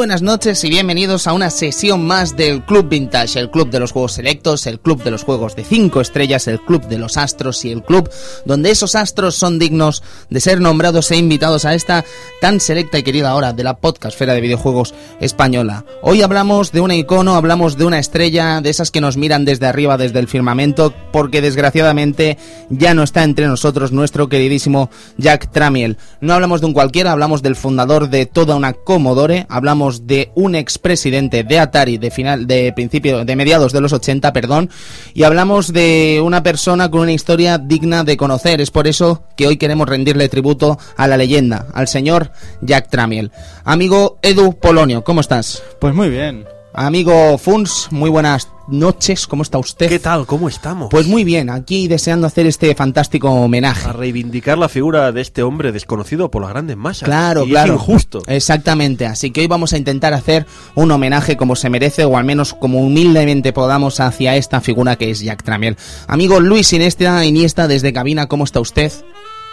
[0.00, 3.92] Buenas noches y bienvenidos a una sesión más del Club Vintage, el club de los
[3.92, 7.66] juegos selectos, el club de los juegos de 5 estrellas, el club de los astros
[7.66, 8.08] y el club
[8.46, 12.06] donde esos astros son dignos de ser nombrados e invitados a esta
[12.40, 15.84] tan selecta y querida hora de la podcastfera de videojuegos española.
[16.00, 19.66] Hoy hablamos de una icono, hablamos de una estrella, de esas que nos miran desde
[19.66, 22.38] arriba, desde el firmamento, porque desgraciadamente
[22.70, 25.98] ya no está entre nosotros nuestro queridísimo Jack Tramiel.
[26.22, 30.54] No hablamos de un cualquiera, hablamos del fundador de toda una Commodore, hablamos de un
[30.54, 34.70] expresidente de Atari de final de principio de mediados de los 80, perdón,
[35.14, 38.60] y hablamos de una persona con una historia digna de conocer.
[38.60, 43.30] Es por eso que hoy queremos rendirle tributo a la leyenda, al señor Jack Tramiel.
[43.64, 45.62] Amigo Edu Polonio, ¿cómo estás?
[45.80, 46.44] Pues muy bien.
[46.72, 49.88] Amigo Funs, muy buenas noches, ¿cómo está usted?
[49.88, 50.26] ¿Qué tal?
[50.26, 50.88] ¿Cómo estamos?
[50.90, 53.88] Pues muy bien, aquí deseando hacer este fantástico homenaje.
[53.88, 57.06] A reivindicar la figura de este hombre desconocido por las grandes masas.
[57.06, 57.74] Claro, y claro.
[57.74, 58.22] Es injusto.
[58.26, 62.24] Exactamente, así que hoy vamos a intentar hacer un homenaje como se merece, o al
[62.24, 65.76] menos como humildemente podamos hacia esta figura que es Jack Tramiel.
[66.06, 68.92] Amigo Luis Iniesta, Iniesta desde cabina, ¿cómo está usted?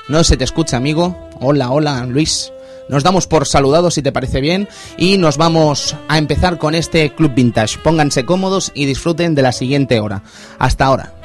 [0.08, 1.18] No se te escucha, amigo.
[1.42, 2.52] Hola, hola, Luis.
[2.90, 7.14] Nos damos por saludados si te parece bien y nos vamos a empezar con este
[7.14, 7.80] Club Vintage.
[7.80, 10.24] Pónganse cómodos y disfruten de la siguiente hora.
[10.60, 11.17] Hasta ahora.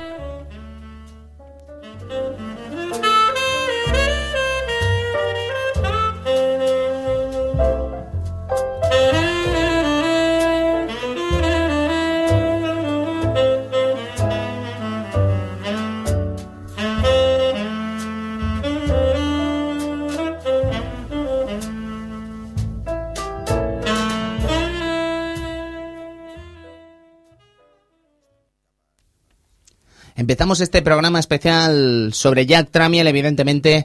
[30.32, 33.84] Empezamos este programa especial sobre Jack Tramiel, evidentemente.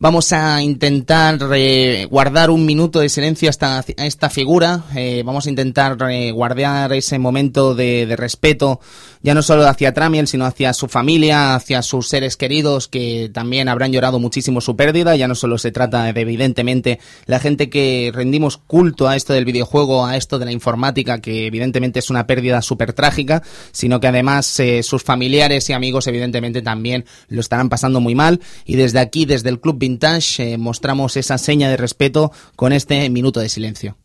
[0.00, 4.84] Vamos a intentar eh, guardar un minuto de silencio hasta esta figura.
[4.94, 8.78] Eh, vamos a intentar eh, guardar ese momento de, de, respeto,
[9.24, 13.68] ya no solo hacia Tramiel, sino hacia su familia, hacia sus seres queridos, que también
[13.68, 15.16] habrán llorado muchísimo su pérdida.
[15.16, 19.46] Ya no solo se trata de, evidentemente, la gente que rendimos culto a esto del
[19.46, 23.42] videojuego, a esto de la informática, que evidentemente es una pérdida súper trágica,
[23.72, 28.40] sino que además sus familiares y amigos, evidentemente, también lo estarán pasando muy mal.
[28.64, 33.08] Y desde aquí, desde el Club Vintage eh, mostramos esa seña de respeto con este
[33.08, 33.96] minuto de silencio.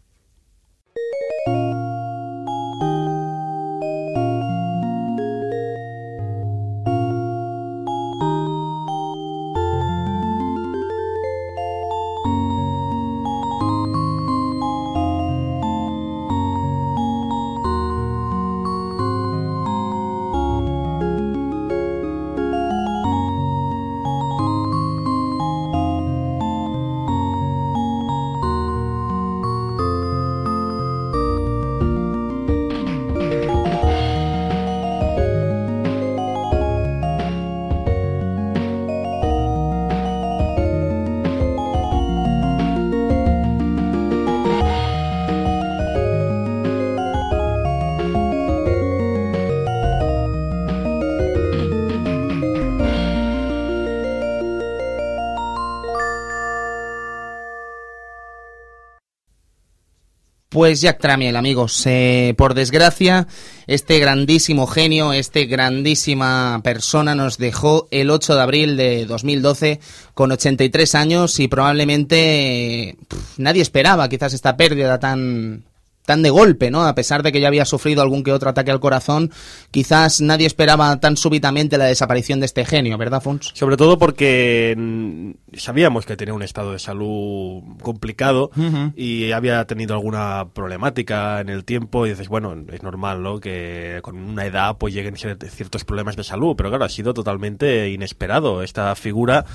[60.53, 63.28] Pues Jack Tramiel, amigos, eh, por desgracia,
[63.66, 69.80] este grandísimo genio, este grandísima persona nos dejó el 8 de abril de 2012
[70.13, 72.98] con 83 años y probablemente
[73.38, 75.63] nadie esperaba quizás esta pérdida tan
[76.05, 76.85] tan de golpe, ¿no?
[76.85, 79.31] A pesar de que ya había sufrido algún que otro ataque al corazón,
[79.71, 83.51] quizás nadie esperaba tan súbitamente la desaparición de este genio, ¿verdad, Fons?
[83.53, 88.94] Sobre todo porque mm, sabíamos que tenía un estado de salud complicado uh -huh.
[88.95, 93.39] y había tenido alguna problemática en el tiempo y dices, bueno, es normal, ¿no?
[93.39, 97.89] Que con una edad pues lleguen ciertos problemas de salud, pero claro, ha sido totalmente
[97.89, 99.45] inesperado esta figura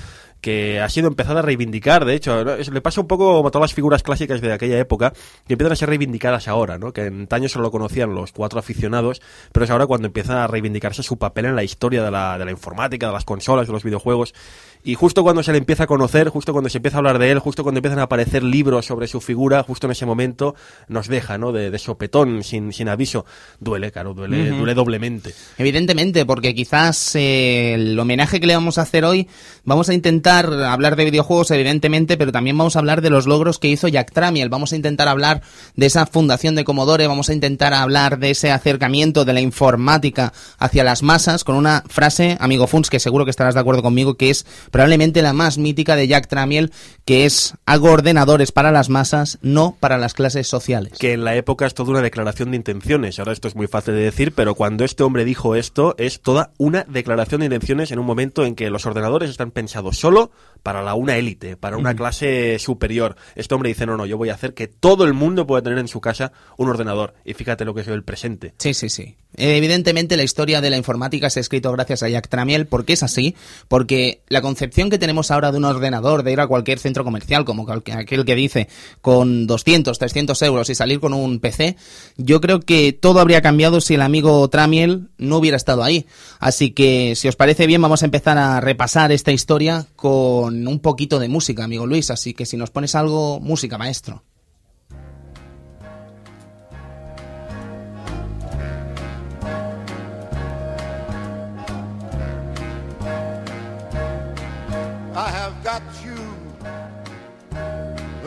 [0.41, 3.69] que ha sido empezada a reivindicar, de hecho, le pasa un poco como a todas
[3.69, 5.13] las figuras clásicas de aquella época,
[5.47, 6.93] que empiezan a ser reivindicadas ahora, ¿no?
[6.93, 9.21] que en antaño solo lo conocían los cuatro aficionados,
[9.51, 12.45] pero es ahora cuando empieza a reivindicarse su papel en la historia de la, de
[12.45, 14.33] la informática, de las consolas, de los videojuegos,
[14.83, 17.31] y justo cuando se le empieza a conocer, justo cuando se empieza a hablar de
[17.31, 20.55] él, justo cuando empiezan a aparecer libros sobre su figura, justo en ese momento
[20.87, 21.51] nos deja, ¿no?
[21.51, 23.25] De, de sopetón, sin, sin aviso.
[23.59, 24.57] Duele, claro, duele, uh -huh.
[24.57, 25.33] duele doblemente.
[25.57, 29.27] Evidentemente, porque quizás eh, el homenaje que le vamos a hacer hoy,
[29.65, 33.59] vamos a intentar hablar de videojuegos, evidentemente, pero también vamos a hablar de los logros
[33.59, 34.49] que hizo Jack Tramiel.
[34.49, 35.41] Vamos a intentar hablar
[35.75, 40.31] de esa fundación de Commodore, vamos a intentar hablar de ese acercamiento de la informática
[40.57, 44.15] hacia las masas con una frase, amigo Funs, que seguro que estarás de acuerdo conmigo,
[44.15, 46.71] que es probablemente la más mítica de Jack Tramiel,
[47.05, 50.93] que es hago ordenadores para las masas, no para las clases sociales.
[50.99, 53.19] Que en la época es toda una declaración de intenciones.
[53.19, 56.51] Ahora esto es muy fácil de decir, pero cuando este hombre dijo esto, es toda
[56.57, 60.31] una declaración de intenciones en un momento en que los ordenadores están pensados solo
[60.63, 63.15] para la una élite, para una clase superior.
[63.35, 65.79] Este hombre dice, no, no, yo voy a hacer que todo el mundo pueda tener
[65.79, 67.13] en su casa un ordenador.
[67.23, 68.53] Y fíjate lo que es el presente.
[68.57, 69.15] Sí, sí, sí.
[69.35, 73.03] Evidentemente la historia de la informática se ha escrito gracias a Jack Tramiel, porque es
[73.03, 73.35] así,
[73.67, 77.45] porque la concepción que tenemos ahora de un ordenador, de ir a cualquier centro comercial,
[77.45, 78.67] como aquel que dice,
[79.01, 81.77] con 200, 300 euros y salir con un PC,
[82.17, 86.07] yo creo que todo habría cambiado si el amigo Tramiel no hubiera estado ahí.
[86.39, 90.79] Así que, si os parece bien, vamos a empezar a repasar esta historia con un
[90.79, 92.09] poquito de música, amigo Luis.
[92.09, 94.23] Así que si nos pones algo, música, maestro.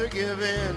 [0.00, 0.76] to give in.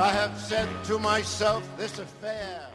[0.00, 2.68] I have said to myself, this affair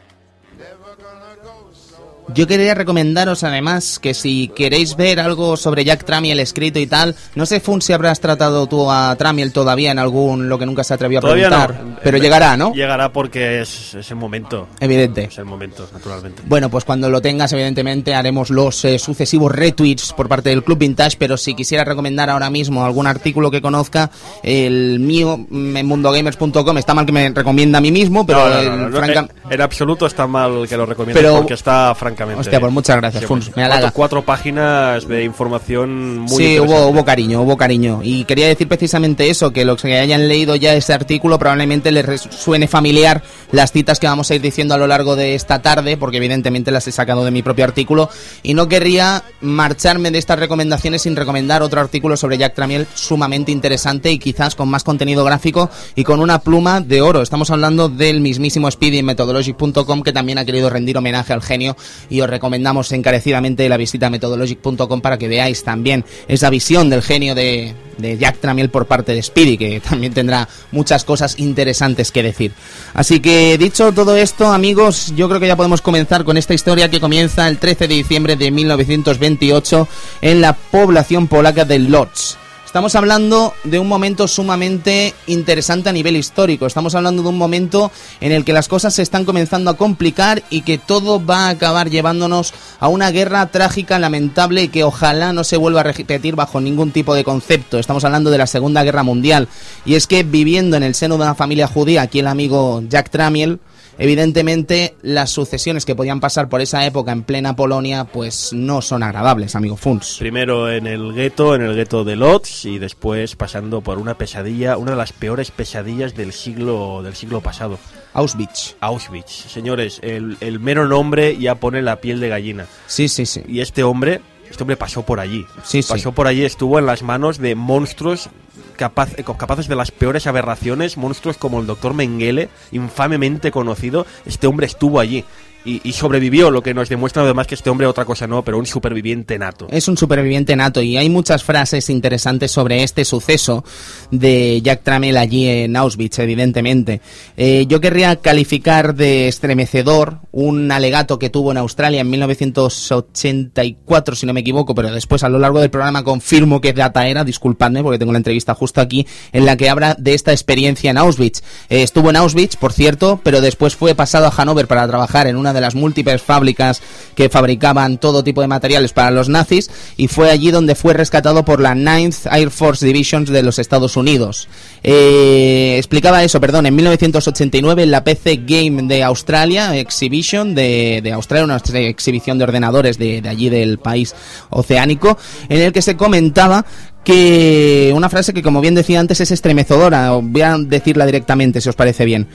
[2.33, 7.15] Yo quería recomendaros además que si queréis ver algo sobre Jack Tramiel escrito y tal,
[7.35, 10.83] no sé Fun si habrás tratado tú a Tramiel todavía en algún lo que nunca
[10.83, 12.73] se atrevió a preguntar, pero llegará, ¿no?
[12.73, 14.67] Llegará porque es, el momento.
[14.79, 15.25] Evidente.
[15.25, 16.41] Es el momento, naturalmente.
[16.45, 20.79] Bueno, pues cuando lo tengas, evidentemente haremos los eh, sucesivos retweets por parte del Club
[20.79, 24.09] Vintage, pero si quisiera recomendar ahora mismo algún artículo que conozca,
[24.41, 29.61] el mío mm, en mundogamers.com está mal que me recomienda a mí mismo, pero en,
[29.61, 33.25] absoluto está mal que lo recomiende porque está francamente Hostia, pues muchas gracias,
[33.55, 33.91] Me halaga.
[33.91, 38.01] Cuatro, páginas de información muy Sí, hubo, hubo cariño, hubo cariño.
[38.03, 42.21] Y quería decir precisamente eso, que los que hayan leído ya ese artículo probablemente les
[42.21, 45.97] suene familiar las citas que vamos a ir diciendo a lo largo de esta tarde,
[45.97, 48.09] porque evidentemente las he sacado de mi propio artículo.
[48.41, 53.51] Y no querría marcharme de estas recomendaciones sin recomendar otro artículo sobre Jack Tramiel sumamente
[53.51, 57.21] interesante y quizás con más contenido gráfico y con una pluma de oro.
[57.21, 61.75] Estamos hablando del mismísimo Speedy en methodologic.com que también ha querido rendir homenaje al genio
[62.09, 67.01] y os recomendamos encarecidamente la visita a methodologic.com para que veáis también esa visión del
[67.01, 72.11] genio de, de Jack Tramiel por parte de Speedy, que también tendrá muchas cosas interesantes
[72.11, 72.51] que decir.
[72.93, 76.89] Así que dicho todo esto, amigos, yo creo que ya podemos comenzar con esta historia
[76.89, 79.87] que comienza el 13 de diciembre de 1928
[80.21, 82.42] en la población polaca de Lodz.
[82.73, 86.65] Estamos hablando de un momento sumamente interesante a nivel histórico.
[86.65, 90.41] Estamos hablando de un momento en el que las cosas se están comenzando a complicar
[90.49, 95.43] y que todo va a acabar llevándonos a una guerra trágica, lamentable que ojalá no
[95.43, 97.77] se vuelva a repetir bajo ningún tipo de concepto.
[97.77, 99.49] Estamos hablando de la Segunda Guerra Mundial.
[99.85, 103.11] Y es que viviendo en el seno de una familia judía, aquí el amigo Jack
[103.11, 103.59] Tramiel,
[103.97, 109.03] Evidentemente, las sucesiones que podían pasar por esa época en plena Polonia, pues no son
[109.03, 110.17] agradables, amigo Funs.
[110.19, 114.77] Primero en el gueto, en el gueto de Lodz, y después pasando por una pesadilla,
[114.77, 117.77] una de las peores pesadillas del siglo, del siglo pasado.
[118.13, 118.75] Auschwitz.
[118.79, 119.31] Auschwitz.
[119.51, 122.65] Señores, el, el mero nombre ya pone la piel de gallina.
[122.87, 123.43] Sí, sí, sí.
[123.47, 125.45] Y este hombre, este hombre pasó por allí.
[125.63, 128.29] Sí, pasó por allí, estuvo en las manos de monstruos
[128.73, 134.47] capaz, eh, capaces de las peores aberraciones, monstruos como el doctor Mengele, infamemente conocido, este
[134.47, 135.25] hombre estuvo allí
[135.65, 138.65] y, sobrevivió, lo que nos demuestra además que este hombre otra cosa no, pero un
[138.65, 139.67] superviviente nato.
[139.69, 143.63] Es un superviviente nato y hay muchas frases interesantes sobre este suceso
[144.11, 147.01] de Jack Tramel allí en Auschwitz, evidentemente.
[147.37, 154.25] Eh, yo querría calificar de estremecedor un alegato que tuvo en Australia en 1984, si
[154.25, 157.81] no me equivoco, pero después a lo largo del programa confirmo que data era, disculpadme
[157.83, 161.41] porque tengo la entrevista justo aquí, en la que habla de esta experiencia en Auschwitz.
[161.69, 165.37] Eh, estuvo en Auschwitz, por cierto, pero después fue pasado a Hannover para trabajar en
[165.37, 166.81] una de las múltiples fábricas
[167.15, 171.45] que fabricaban todo tipo de materiales para los nazis y fue allí donde fue rescatado
[171.45, 174.47] por la 9th Air Force Division de los Estados Unidos.
[174.83, 181.11] Eh, explicaba eso, perdón, en 1989 en la PC Game de Australia, Exhibition de, de
[181.13, 184.15] Australia, una exhibición de ordenadores de, de allí del país
[184.49, 185.17] oceánico,
[185.49, 186.65] en el que se comentaba
[187.03, 191.69] que una frase que como bien decía antes es estremecedora, voy a decirla directamente si
[191.69, 192.27] os parece bien.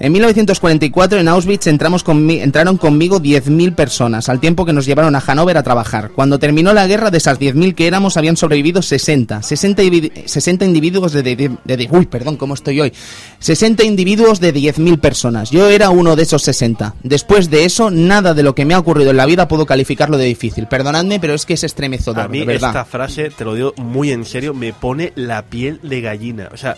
[0.00, 5.20] En 1944 en Auschwitz entramos entraron conmigo 10.000 personas, al tiempo que nos llevaron a
[5.20, 6.10] Hannover a trabajar.
[6.10, 9.42] Cuando terminó la guerra, de esas 10.000 que éramos, habían sobrevivido 60.
[9.42, 9.82] 60,
[10.24, 12.92] 60 individuos de, de, Uy, perdón, ¿cómo estoy hoy?
[13.40, 15.50] 60 individuos de 10.000 personas.
[15.50, 16.94] Yo era uno de esos 60.
[17.02, 20.16] Después de eso, nada de lo que me ha ocurrido en la vida puedo calificarlo
[20.16, 20.68] de difícil.
[20.68, 24.24] Perdonadme, pero es que es estremecedor, A mí esta frase, te lo digo muy en
[24.24, 26.50] serio, me pone la piel de gallina.
[26.52, 26.76] O sea,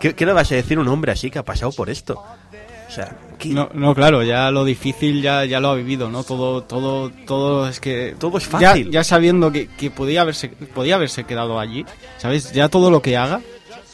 [0.00, 2.22] ¿qué, qué le vas a decir a un hombre así que ha pasado por esto?
[3.46, 6.24] No, no, claro, ya lo difícil ya, ya lo ha vivido, ¿no?
[6.24, 8.14] Todo, todo, todo es que...
[8.18, 8.90] Todo es fácil.
[8.90, 11.84] Ya, sabiendo que, que, podía, haberse, podía haberse quedado allí,
[12.18, 12.52] ¿sabes?
[12.52, 13.40] Ya todo lo que haga...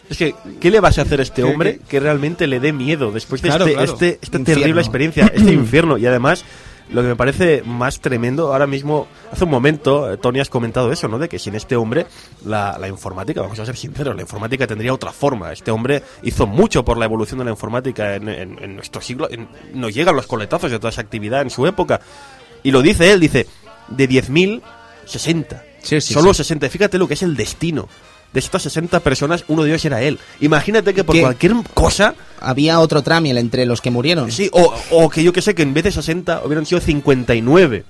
[0.09, 3.11] Es que, ¿qué le vas a hacer a este hombre que realmente le dé miedo
[3.11, 5.97] después de este, este, esta terrible experiencia, este infierno?
[5.97, 6.45] Y además,
[6.91, 10.93] lo que me parece más tremendo, ahora mismo, hace un momento, eh, Tony has comentado
[10.93, 11.19] eso, ¿no?
[11.19, 12.07] De que sin este hombre,
[12.45, 15.53] la, informática, vamos a ser sinceros, la informática tendría otra forma.
[15.53, 19.29] Este hombre hizo mucho por la evolución de la informática en, nuestro siglo.
[19.73, 22.01] nos llegan los coletazos de toda esa actividad en su época.
[22.63, 23.47] Y lo dice él, dice,
[23.89, 24.63] de 10.000,
[25.07, 25.65] 60.
[25.83, 26.69] Sí, sí, Solo 60.
[26.69, 27.89] Fíjate lo que es el destino
[28.35, 30.19] de estas 60 personas, uno de ellos era él.
[30.41, 32.15] Imagínate que por cualquier cosa...
[32.41, 34.31] Había otro Tramiel entre los que murieron.
[34.31, 37.85] Sí, o, o que yo que sé, que en vez de 60 hubieran sido 59.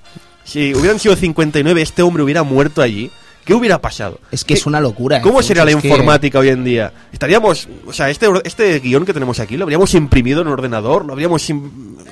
[0.44, 3.10] Si hubieran sido 59, este hombre hubiera muerto allí.
[3.44, 4.20] ¿Qué hubiera pasado?
[4.30, 5.20] Es que es una locura.
[5.20, 6.92] ¿Cómo sería la informática hoy en día?
[7.12, 11.04] Estaríamos, o sea, este, este guion que tenemos aquí, lo habríamos imprimido en un ordenador,
[11.04, 11.46] lo habríamos...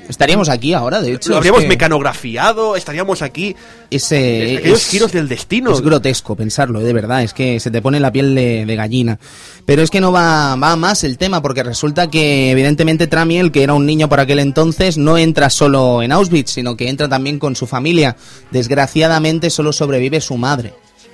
[0.07, 1.31] Estaríamos aquí ahora, de hecho.
[1.31, 3.55] Lo habríamos mecanografiado, estaríamos aquí.
[3.89, 5.71] Ese, aquellos giros del destino.
[5.71, 9.17] Es grotesco pensarlo, de verdad, es que se te pone la piel de, gallina.
[9.65, 13.63] Pero es que no va, va más el tema, porque resulta que evidentemente Tramiel, que
[13.63, 17.39] era un niño por aquel entonces, no entra solo en Auschwitz, sino que entra también
[17.39, 18.17] con su familia.
[18.51, 20.73] Desgraciadamente solo sobrevive su madre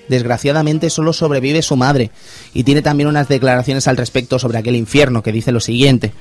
[0.09, 2.11] desgraciadamente solo sobrevive su madre
[2.53, 6.11] y tiene también unas declaraciones al respecto sobre aquel infierno que dice lo siguiente.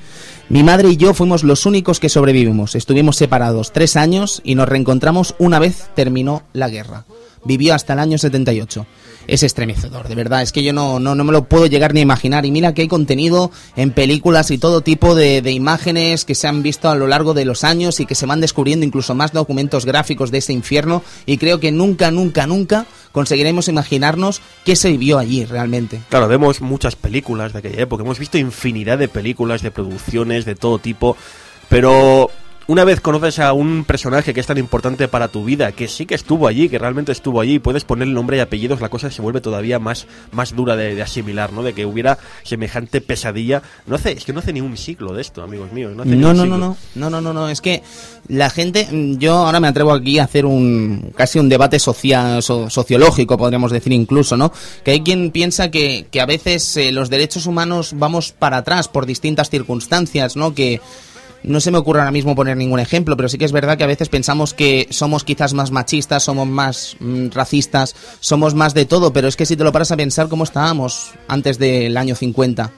[0.47, 2.75] Mi madre y yo fuimos los únicos que sobrevivimos.
[2.75, 7.05] Estuvimos separados tres años y nos reencontramos una vez terminó la guerra.
[7.43, 8.85] Vivió hasta el año 78
[9.33, 10.41] es estremecedor, de verdad.
[10.41, 12.45] Es que yo no, no, no, me lo puedo llegar ni a imaginar.
[12.45, 16.47] Y mira que hay contenido en películas y todo tipo de, de, imágenes que se
[16.47, 19.31] han visto a lo largo de los años y que se van descubriendo incluso más
[19.31, 21.03] documentos gráficos de ese infierno.
[21.25, 26.01] Y creo que nunca, nunca, nunca conseguiremos imaginarnos qué se vivió allí realmente.
[26.09, 28.03] Claro, vemos muchas películas de aquella época.
[28.03, 31.17] Hemos visto infinidad de películas, de producciones, de todo tipo.
[31.69, 32.31] Pero
[32.69, 36.05] una vez conoces a un personaje que es tan importante para tu vida, que sí
[36.05, 39.09] que estuvo allí, que realmente estuvo allí, y puedes ponerle nombre y apellidos, la cosa
[39.09, 41.63] se vuelve todavía más, más dura de, asimilar, ¿no?
[41.63, 43.63] De que hubiera semejante pesadilla.
[43.87, 45.95] No hace, es que no hace ni un siglo de esto, amigos míos.
[45.95, 47.81] No, no, no, no, no, no, no, no, no, es que
[48.27, 53.35] la gente, yo ahora me atrevo aquí a hacer un casi un debate social, sociológico,
[53.35, 54.53] podríamos decir incluso, ¿no?
[54.83, 58.87] Que hay quien piensa que, que a veces eh, los derechos humanos vamos para atrás
[58.87, 60.53] por distintas circunstancias, ¿no?
[60.53, 60.79] Que
[61.43, 63.83] no se me ocurre ahora mismo poner ningún ejemplo, pero sí que es verdad que
[63.83, 68.85] a veces pensamos que somos quizás más machistas, somos más mm, racistas, somos más de
[68.85, 72.15] todo, pero es que si te lo paras a pensar cómo estábamos antes del año
[72.15, 72.71] 50,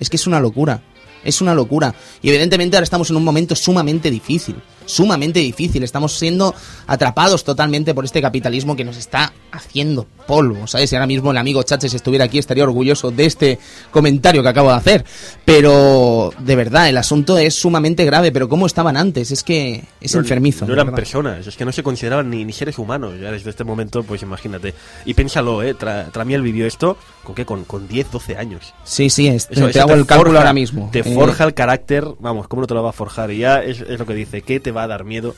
[0.00, 0.82] es que es una locura.
[1.24, 1.94] Es una locura.
[2.22, 4.56] Y evidentemente ahora estamos en un momento sumamente difícil.
[4.88, 5.82] Sumamente difícil.
[5.82, 6.54] Estamos siendo
[6.86, 10.66] atrapados totalmente por este capitalismo que nos está haciendo polvo.
[10.66, 10.90] ¿Sabes?
[10.90, 13.58] Si ahora mismo el amigo Chaches estuviera aquí, estaría orgulloso de este
[13.90, 15.04] comentario que acabo de hacer.
[15.44, 18.32] Pero, de verdad, el asunto es sumamente grave.
[18.32, 19.30] Pero ¿cómo estaban antes?
[19.30, 20.66] Es que es enfermizo.
[20.66, 21.46] No eran personas.
[21.46, 23.14] Es que no se consideraban ni, seres humanos.
[23.20, 24.74] Ya desde este momento, pues imagínate.
[25.04, 25.74] Y piénsalo, ¿eh?
[25.74, 26.96] Tramiel vivió esto
[27.28, 27.44] ¿con qué?
[27.44, 28.72] Con, con 10, 12 años.
[28.84, 30.88] Sí, sí, te hago el cálculo ahora mismo.
[30.90, 33.30] Te forja el carácter, vamos, ¿cómo no te lo va a forjar?
[33.30, 35.34] Y ya es, lo que dice, ¿qué te va a dar miedo?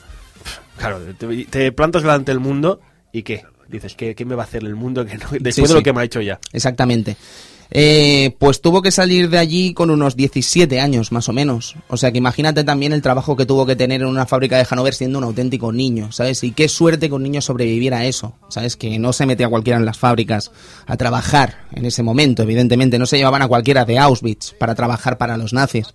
[0.77, 0.99] Claro,
[1.49, 2.81] te, plantas delante del mundo
[3.11, 3.43] y ¿qué?
[3.67, 6.01] Dices, ¿qué, ¿qué, me va a hacer el mundo que después de lo que me
[6.01, 6.39] ha hecho ya?
[6.51, 7.15] Exactamente.
[7.73, 11.75] Eh, pues tuvo que salir de allí con unos 17 años, más o menos.
[11.87, 14.67] O sea que imagínate también el trabajo que tuvo que tener en una fábrica de
[14.69, 16.43] Hanover siendo un auténtico niño, ¿sabes?
[16.43, 18.75] Y qué suerte que un niño sobreviviera a eso, ¿sabes?
[18.75, 20.51] Que no se metía cualquiera en las fábricas
[20.85, 22.99] a trabajar en ese momento, evidentemente.
[22.99, 25.87] No se llevaban a cualquiera de Auschwitz para trabajar para los nazis.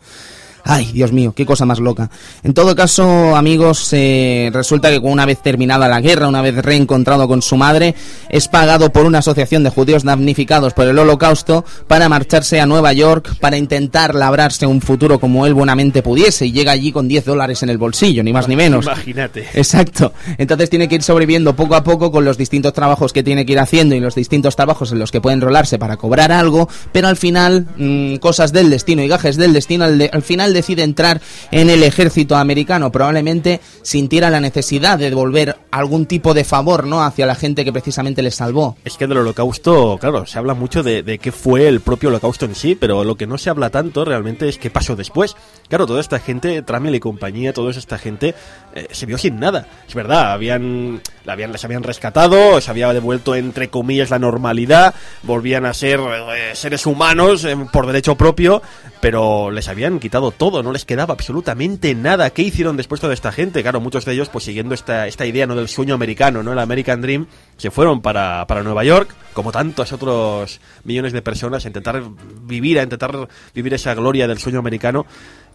[0.69, 2.11] Ay, Dios mío, qué cosa más loca.
[2.43, 7.29] En todo caso, amigos, eh, resulta que una vez terminada la guerra, una vez reencontrado
[7.29, 7.95] con su madre,
[8.29, 12.93] es pagado por una asociación de judíos damnificados por el holocausto para marcharse a Nueva
[12.93, 17.27] York para intentar labrarse un futuro como él buenamente pudiese y llega allí con 10
[17.27, 18.87] dólares en el bolsillo, ni más ni menos.
[18.87, 19.47] Imagínate.
[19.55, 20.13] Exacto.
[20.37, 23.53] Entonces tiene que ir sobreviviendo poco a poco con los distintos trabajos que tiene que
[23.53, 27.07] ir haciendo y los distintos trabajos en los que puede enrolarse para cobrar algo, pero
[27.07, 31.21] al final, mm, cosas del destino y gajes del destino, al, al final decide entrar
[31.51, 32.91] en el ejército americano?
[32.91, 37.05] Probablemente sintiera la necesidad de devolver algún tipo de favor, ¿no?
[37.05, 38.77] Hacia la gente que precisamente le salvó.
[38.85, 42.55] Es que del holocausto, claro, se habla mucho de, qué fue el propio holocausto en
[42.55, 45.37] sí, pero lo que no se habla tanto realmente es qué pasó después.
[45.69, 48.35] Claro, toda esta gente, Tramiel y compañía, toda esta gente
[48.77, 49.67] eh, se vio sin nada.
[49.89, 55.65] Es verdad, habían, habían, les habían rescatado, se había devuelto entre comillas la normalidad, volvían
[55.65, 58.61] a ser eh, seres humanos eh, por derecho propio,
[59.01, 62.29] pero les habían quitado todo, no les quedaba absolutamente nada.
[62.29, 63.63] ¿Qué hicieron después toda esta gente?
[63.63, 65.55] Claro, muchos de ellos, pues siguiendo esta, esta idea ¿no?
[65.55, 66.53] del sueño americano, ¿no?
[66.53, 71.65] El American Dream, se fueron para, para Nueva York, como tantos otros millones de personas,
[71.65, 72.03] a intentar
[72.43, 75.07] vivir, a intentar vivir esa gloria del sueño americano.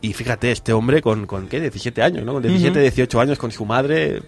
[0.02, 1.60] Y fíjate, este hombre con, con ¿qué?
[1.60, 2.34] 17 años, ¿no?
[2.34, 4.22] Con 17, 18 años, con su madre,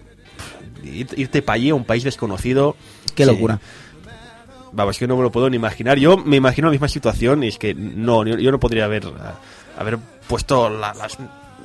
[0.84, 2.76] irte para allí a un país desconocido.
[3.14, 3.60] Qué locura.
[4.72, 5.98] Vamos, es que no me lo puedo ni imaginar.
[5.98, 9.04] Yo me imagino la misma situación y es que no, yo, no podría haber,
[9.78, 11.18] haber puesto las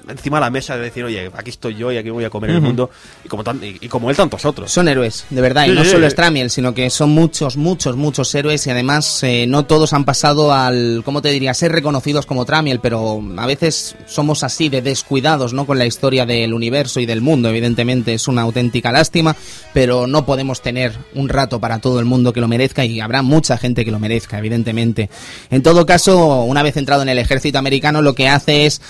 [0.09, 2.51] encima de la mesa de decir, oye, aquí estoy yo y aquí voy a comer
[2.51, 2.89] el mundo,
[3.23, 4.71] y como, y, como él, tantos otros.
[4.71, 8.33] Son héroes, de verdad, y no solo es Tramiel, sino que son muchos, muchos, muchos
[8.35, 12.45] héroes, y además eh, no todos han pasado al, ¿cómo te diría?, ser reconocidos como
[12.45, 17.05] Tramiel, pero a veces somos así de descuidados, ¿no?, con la historia del universo y
[17.05, 19.35] del mundo, evidentemente es una auténtica lástima,
[19.73, 23.21] pero no podemos tener un rato para todo el mundo que lo merezca, y habrá
[23.21, 25.09] mucha gente que lo merezca, evidentemente.
[25.49, 28.81] En todo caso, una vez entrado en el ejército americano, lo que hace es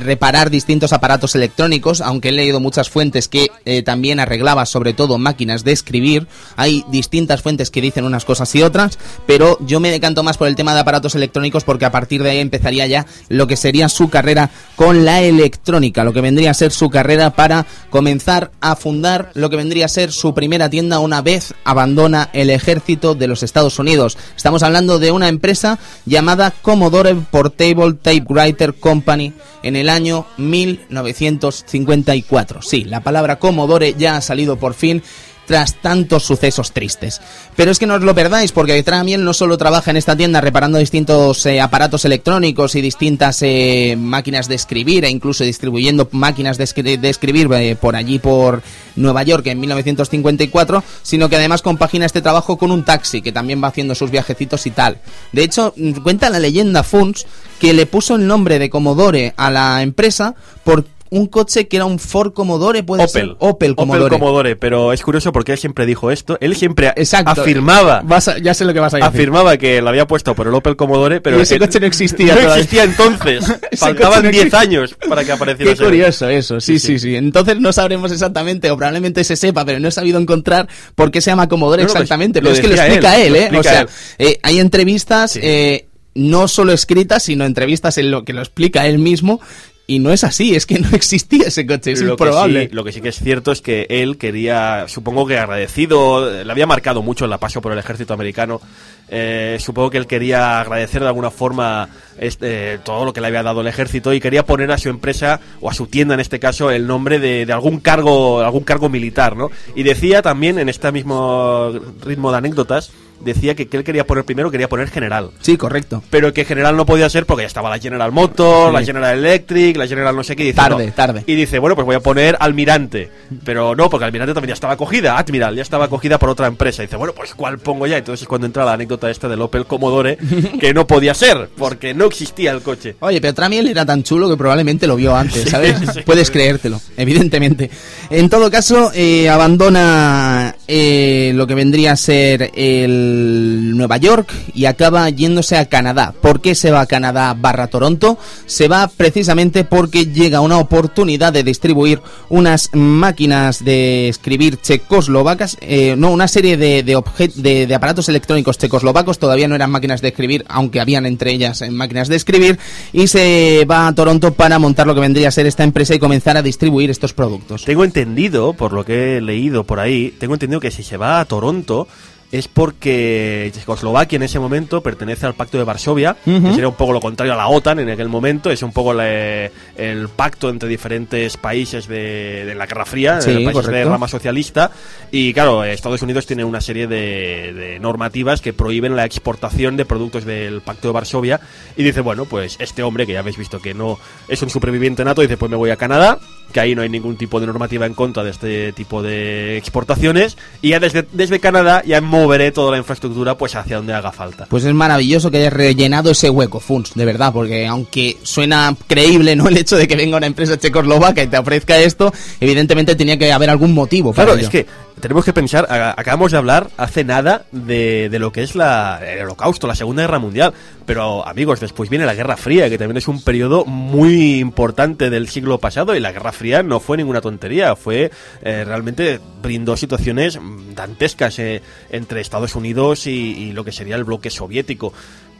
[0.00, 5.18] reparar distintos aparatos electrónicos, aunque he leído muchas fuentes que eh, también arreglaba sobre todo
[5.18, 6.26] máquinas de escribir.
[6.56, 10.48] Hay distintas fuentes que dicen unas cosas y otras, pero yo me decanto más por
[10.48, 13.88] el tema de aparatos electrónicos porque a partir de ahí empezaría ya lo que sería
[13.88, 18.76] su carrera con la electrónica, lo que vendría a ser su carrera para comenzar a
[18.76, 23.26] fundar lo que vendría a ser su primera tienda una vez abandona el ejército de
[23.26, 24.18] los Estados Unidos.
[24.36, 32.62] Estamos hablando de una empresa llamada Commodore Portable Typewriter Company en el año 1954.
[32.62, 35.02] Sí, la palabra Commodore ya ha salido por fin
[35.46, 37.20] tras tantos sucesos tristes.
[37.56, 40.40] Pero es que no os lo perdáis, porque Tramiel no solo trabaja en esta tienda
[40.40, 46.58] reparando distintos eh, aparatos electrónicos y distintas eh, máquinas de escribir, e incluso distribuyendo máquinas
[46.58, 48.62] de, escribir eh, por allí, por
[48.96, 53.62] Nueva York, en 1954, sino que además compagina este trabajo con un taxi, que también
[53.62, 54.98] va haciendo sus viajecitos y tal.
[55.32, 57.26] De hecho, mm, cuenta la leyenda Funs
[57.58, 61.84] que le puso el nombre de Commodore a la empresa por un coche que era
[61.84, 63.10] un Ford Commodore, puede Opel.
[63.10, 64.06] ser Opel Commodore.
[64.06, 66.38] Opel Commodore, pero es curioso porque él siempre dijo esto.
[66.40, 66.90] Él siempre
[67.26, 68.02] afirmaba.
[68.42, 69.08] ya sé lo que vas a decir.
[69.08, 71.38] Afirmaba que lo había puesto por el Opel Commodore, pero.
[71.38, 72.34] ese coche no existía.
[72.34, 73.44] No existía entonces.
[73.76, 75.74] Faltaban 10 años para que apareciera.
[75.74, 79.80] Qué curioso eso, sí, sí, sí, Entonces no sabremos exactamente, o probablemente se sepa, pero
[79.80, 82.40] no he sabido encontrar por qué se llama Commodore pues exactamente.
[82.40, 83.50] pero es que lo explica él, ¿eh?
[83.54, 83.86] o sea,
[84.18, 85.38] eh, hay entrevistas.
[85.40, 89.40] Eh, no solo escritas, sino entrevistas en lo que lo explica él mismo,
[89.86, 92.68] y no es así, es que no existía ese coche, es lo improbable.
[92.72, 96.66] lo que sí que es cierto es que él quería, supongo que agradecido, le había
[96.66, 98.60] marcado mucho el paso por el ejército americano,
[99.08, 103.42] eh, supongo que él quería agradecer de alguna forma este, todo lo que le había
[103.42, 106.38] dado el ejército y quería poner a su empresa, o a su tienda en este
[106.38, 109.50] caso, el nombre de, de algún cargo algún cargo militar, ¿no?
[109.74, 112.92] Y decía también, en este mismo ritmo de anécdotas,
[113.24, 115.30] decía que, que, él quería poner primero, quería poner general.
[115.40, 116.02] Sí, correcto.
[116.10, 119.76] Pero que general no podía ser porque ya estaba la General Motor, la General Electric,
[119.76, 120.52] la General no sé qué.
[120.52, 121.24] tarde, tarde.
[121.26, 123.10] Y dice, bueno, pues voy a poner almirante.
[123.44, 126.82] Pero no, porque almirante también ya estaba cogida, Admiral, ya estaba cogida por otra empresa.
[126.82, 127.98] Y dice, bueno, pues ¿cuál pongo ya?
[127.98, 130.18] Entonces es cuando entra la anécdota esta del Opel Commodore,
[130.60, 132.96] que no podía ser, porque no existía el coche.
[133.00, 135.76] Oye, pero Tramiel era tan chulo que probablemente lo vio antes, ¿sabes?
[136.06, 137.70] Puedes creértelo, evidentemente.
[138.10, 144.64] En todo caso, eh, abandona eh, lo que vendría a ser el Nueva York y
[144.64, 146.14] acaba yéndose a Canadá.
[146.18, 148.16] ¿Por qué se va a Canadá barra Toronto?
[148.46, 155.94] Se va precisamente porque llega una oportunidad de distribuir unas máquinas de escribir checoslovacas, eh,
[155.98, 160.46] no, una serie de, de, de, aparatos electrónicos checoslovacos, todavía no eran máquinas de escribir,
[160.48, 162.58] aunque habían entre ellas eh, máquinas de escribir,
[162.94, 165.98] y se va a Toronto para montar lo que vendría a ser esta empresa y
[165.98, 167.66] comenzar a distribuir estos productos.
[167.66, 171.18] Tengo entendido, por lo que he leído por ahí, tengo entendido que si se va
[171.18, 171.88] a Toronto,
[172.32, 176.94] es porque Checoslovaquia en ese momento pertenece al Pacto de Varsovia, que sería un poco
[176.94, 181.36] lo contrario a la OTAN en aquel momento, es un poco el pacto entre diferentes
[181.36, 184.70] países de, la Guerra Fría, de países de rama socialista,
[185.10, 190.24] y claro, Estados Unidos tiene una serie de, normativas que prohíben la exportación de productos
[190.24, 191.38] del Pacto de Varsovia,
[191.76, 195.04] y dice, bueno, pues este hombre, que ya habéis visto que no es un superviviente
[195.04, 196.18] nato, dice, pues me voy a Canadá,
[196.50, 200.38] que ahí no hay ningún tipo de normativa en contra de este tipo de exportaciones,
[200.62, 204.12] y ya desde, desde Canadá ya hemos moveré toda la infraestructura pues hacia donde haga
[204.12, 204.46] falta.
[204.48, 209.36] Pues es maravilloso que hayas rellenado ese hueco, Funs, de verdad, porque aunque suena creíble
[209.36, 213.18] no el hecho de que venga una empresa checoslovaca y te ofrezca esto, evidentemente tenía
[213.18, 214.12] que haber algún motivo.
[214.12, 214.66] Claro, es que
[215.00, 219.22] tenemos que pensar, acabamos de hablar hace nada de, de, lo que es la, el
[219.22, 220.52] holocausto, la Segunda Guerra Mundial,
[220.86, 225.28] pero amigos, después viene la Guerra Fría, que también es un periodo muy importante del
[225.28, 228.10] siglo pasado y la Guerra Fría no fue ninguna tontería, fue
[228.42, 230.38] eh, realmente brindó situaciones
[230.74, 234.92] dantescas eh, entre Estados Unidos y, y lo que sería el bloque soviético.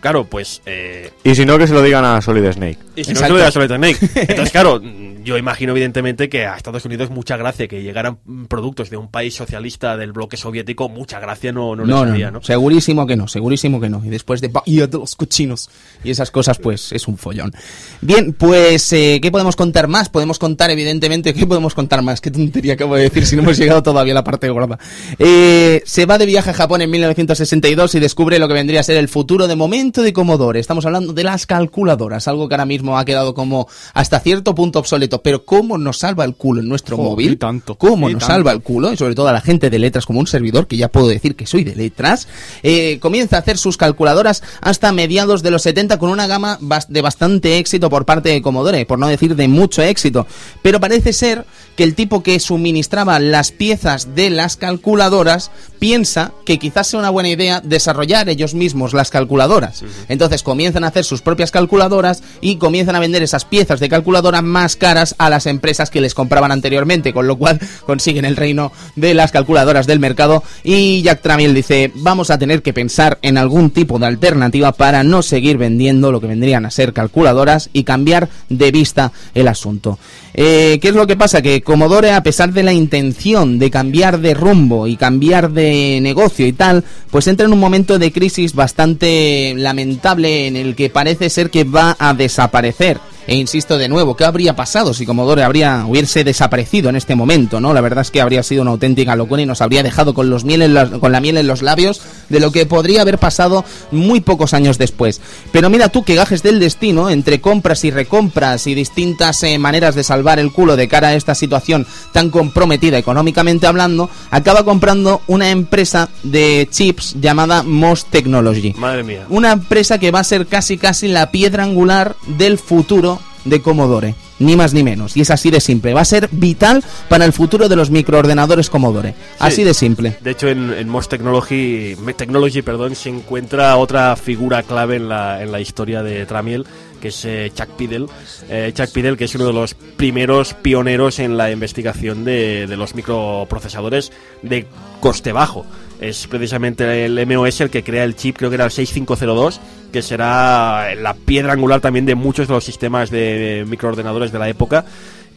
[0.03, 0.61] Claro, pues...
[0.67, 1.13] Eh...
[1.23, 2.79] Y si no, que se lo digan a Solid Snake.
[2.97, 3.99] Y si no, que se lo digan a Solid Snake.
[4.17, 4.81] Entonces, claro,
[5.25, 9.35] yo imagino evidentemente que a Estados Unidos mucha gracia que llegaran productos de un país
[9.35, 13.81] socialista del bloque soviético, mucha gracia no, no, no, no, no, Segurísimo que no, segurísimo
[13.81, 14.05] que no.
[14.05, 15.71] Y después de Bahía de los Cochinos
[16.05, 17.53] y esas cosas, pues es un follón.
[18.01, 20.09] Bien, pues, eh, ¿qué podemos contar más?
[20.09, 22.21] Podemos contar, evidentemente, ¿qué podemos contar más?
[22.21, 24.79] Qué tontería acabo de decir si no hemos llegado todavía a la parte gorda.
[25.19, 28.83] Eh, se va de viaje a Japón en 1962 y descubre lo que vendría a
[28.83, 32.67] ser el futuro de momento de Commodore, estamos hablando de las calculadoras, algo que ahora
[32.67, 36.69] mismo ha quedado como hasta cierto punto obsoleto, pero ¿cómo nos salva el culo en
[36.69, 37.39] nuestro móvil?
[37.39, 38.93] Tanto, ¿Cómo nos salva el culo?
[38.93, 41.35] Y sobre todo a la gente de letras como un servidor, que ya puedo decir
[41.35, 42.29] que soy de letras,
[42.63, 47.03] eh, comienza a hacer sus calculadoras hasta mediados de los 70 con una gama de
[47.03, 50.27] bastante éxito por parte de Commodore, por no decir de mucho éxito.
[50.63, 51.45] Pero parece ser
[51.77, 57.11] que el tipo que suministraba las piezas de las calculadoras piensa que quizás sea una
[57.11, 59.83] buena idea desarrollar ellos mismos las calculadoras.
[60.09, 64.43] Entonces comienzan a hacer sus propias calculadoras y comienzan a vender esas piezas de calculadora
[64.43, 68.71] más caras a las empresas que les compraban anteriormente, con lo cual consiguen el reino
[68.95, 73.39] de las calculadoras del mercado y Jack Tramiel dice, vamos a tener que pensar en
[73.39, 77.85] algún tipo de alternativa para no seguir vendiendo lo que vendrían a ser calculadoras y
[77.85, 79.99] cambiar de vista el asunto.
[80.35, 81.43] Eh, ¿Qué es lo que pasa?
[81.43, 86.47] Que Commodore, a pesar de la intención de cambiar de rumbo y cambiar de negocio
[86.47, 91.31] y tal, pues entra en un momento de crisis bastante lamentable en el que parece
[91.31, 92.99] ser que va a desaparecer.
[93.27, 97.61] E insisto de nuevo, ¿qué habría pasado si Commodore habría hubiese desaparecido en este momento?
[97.61, 97.73] ¿no?
[97.73, 100.45] La verdad es que habría sido una auténtica locura y nos habría dejado con, los
[100.45, 104.55] miel con la miel en los labios de lo que podría haber pasado muy pocos
[104.55, 105.21] años después.
[105.53, 109.95] Pero mira tú que gajes del destino, entre compras y recompras y distintas eh, maneras
[109.95, 115.23] de salvar el culo de cara a esta situación tan comprometida económicamente hablando, acaba comprando
[115.29, 118.75] una empresa de chips llamada MOS Technology.
[118.77, 119.27] Madre mía.
[119.29, 123.12] Una empresa que va a ser casi casi la piedra angular del futuro
[123.45, 125.17] de Commodore, ni más ni menos.
[125.17, 125.95] Y es así de simple.
[125.95, 129.15] Va a ser vital para el futuro de los microordenadores Commodore.
[129.39, 130.17] Así de simple.
[130.21, 135.43] De hecho, en, en Most Technology, Technology perdón, se encuentra otra figura clave en la,
[135.43, 136.67] en la historia de Tramiel,
[137.01, 138.07] que es eh, Chuck Piddle.
[138.49, 142.77] Eh, Chuck Piddle, que es uno de los primeros pioneros en la investigación de, de
[142.77, 144.67] los microprocesadores de
[145.01, 145.67] coste bajo.
[146.03, 149.61] Es precisamente el MOS el que crea el chip, creo que era el 6502
[149.93, 154.49] que será la piedra angular también de muchos de los sistemas de microordenadores de la
[154.49, 154.85] época.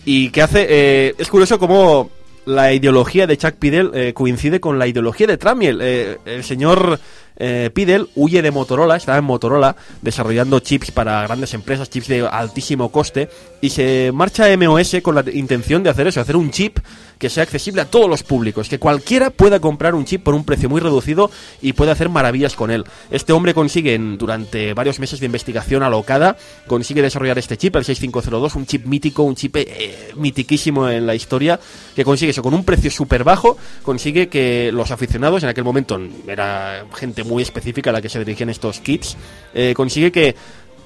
[0.06, 0.66] Y que hace.
[0.68, 2.10] Eh, es curioso cómo
[2.46, 5.80] la ideología de Chuck Pidel eh, coincide con la ideología de Tramiel.
[5.82, 7.00] Eh, el señor
[7.38, 12.28] eh, Pidel huye de Motorola, estaba en Motorola desarrollando chips para grandes empresas, chips de
[12.28, 13.30] altísimo coste,
[13.62, 16.80] y se marcha a MOS con la intención de hacer eso, hacer un chip
[17.18, 20.44] que sea accesible a todos los públicos, que cualquiera pueda comprar un chip por un
[20.44, 22.84] precio muy reducido y pueda hacer maravillas con él.
[23.10, 28.56] Este hombre consigue, durante varios meses de investigación alocada, consigue desarrollar este chip, el 6502,
[28.56, 31.60] un chip mítico, un chip eh, mitiquísimo en la historia,
[31.96, 36.00] que consigue eso con un precio súper bajo, consigue que los aficionados, en aquel momento
[36.28, 39.18] era gente muy específica a la que se dirigen estos kits,
[39.54, 40.36] eh, consigue que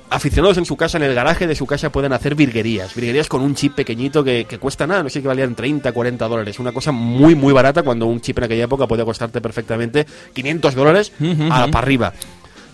[0.09, 2.93] aficionados en su casa, en el garaje de su casa, pueden hacer virguerías.
[2.95, 6.59] Virguerías con un chip pequeñito que, cuesta nada, no sé que valían 30, 40 dólares.
[6.59, 10.75] Una cosa muy, muy barata cuando un chip en aquella época podía costarte perfectamente 500
[10.75, 11.11] dólares
[11.51, 12.13] a, para arriba.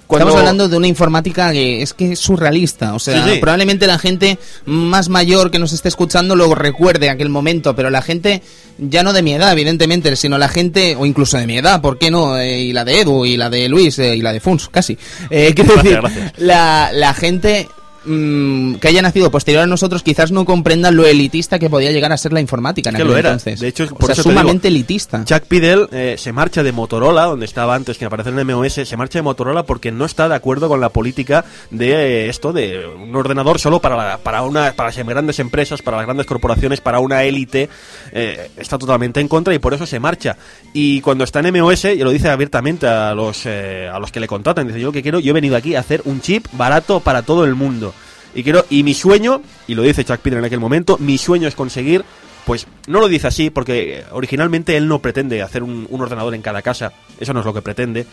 [0.09, 2.93] Estamos hablando de una informática que es que es surrealista.
[2.93, 7.75] O sea, probablemente la gente más mayor que nos esté escuchando lo recuerde aquel momento,
[7.75, 8.41] pero la gente,
[8.77, 11.97] ya no de mi edad, evidentemente, sino la gente, o incluso de mi edad, ¿por
[11.97, 12.37] qué no?
[12.37, 14.97] Eh, y la de Edu, y la de Luis, eh, y la de Funs, casi.
[15.29, 16.01] Eh, decir,
[16.37, 17.67] La, la gente
[18.05, 22.11] Mm, que haya nacido posterior a nosotros quizás no comprendan lo elitista que podía llegar
[22.11, 23.29] a ser la informática en aquel lo era.
[23.29, 23.59] entonces.
[23.59, 25.23] De hecho, por sumamente elitista.
[25.25, 28.73] Chuck Pidel eh, se marcha de Motorola, donde estaba antes que aparece en el MOS,
[28.73, 32.53] se marcha de Motorola porque no está de acuerdo con la política de eh, esto,
[32.53, 36.81] de un ordenador solo para, para, una, para las grandes empresas, para las grandes corporaciones,
[36.81, 37.69] para una élite.
[38.11, 40.37] Eh, está totalmente en contra y por eso se marcha.
[40.73, 44.27] Y cuando está en MOS, y lo dice abiertamente a los, a los que le
[44.27, 47.23] contratan, dice yo que quiero, yo he venido aquí a hacer un chip barato para
[47.23, 47.94] todo el mundo.
[48.35, 51.47] Y quiero y mi sueño, y lo dice Chuck Peter en aquel momento, mi sueño
[51.47, 52.03] es conseguir
[52.45, 56.41] Pues no lo dice así porque originalmente él no pretende hacer un, un ordenador en
[56.43, 58.05] cada casa, eso no es lo que pretende,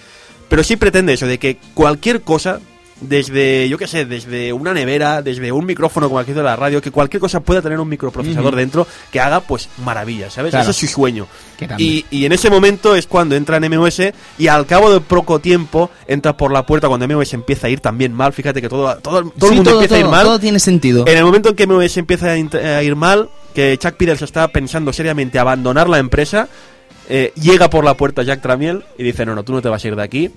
[0.49, 2.61] pero sí pretende eso, de que cualquier cosa
[3.03, 6.81] desde, yo qué sé, desde una nevera, desde un micrófono como aquí de la radio,
[6.81, 10.51] que cualquier cosa pueda tener un microprocesador dentro que haga pues maravillas, ¿sabes?
[10.51, 10.63] Claro.
[10.63, 11.27] Ese es su sueño.
[11.79, 14.01] Y, y en ese momento es cuando entra en MOS
[14.39, 17.81] y al cabo de poco tiempo entra por la puerta cuando MOS empieza a ir
[17.81, 18.33] también mal.
[18.33, 20.25] Fíjate que todo, todo, todo Sí, el mundo todo, empieza a ir todo, mal.
[20.25, 21.05] todo tiene sentido.
[21.07, 24.93] En el momento en que MOS empieza a ir mal, que Chuck Peters está pensando
[24.93, 26.49] seriamente abandonar la empresa,
[27.09, 29.85] eh, llega por la puerta Jack Tramiel y dice, no, no, tú no te vas
[29.85, 30.31] a ir de aquí,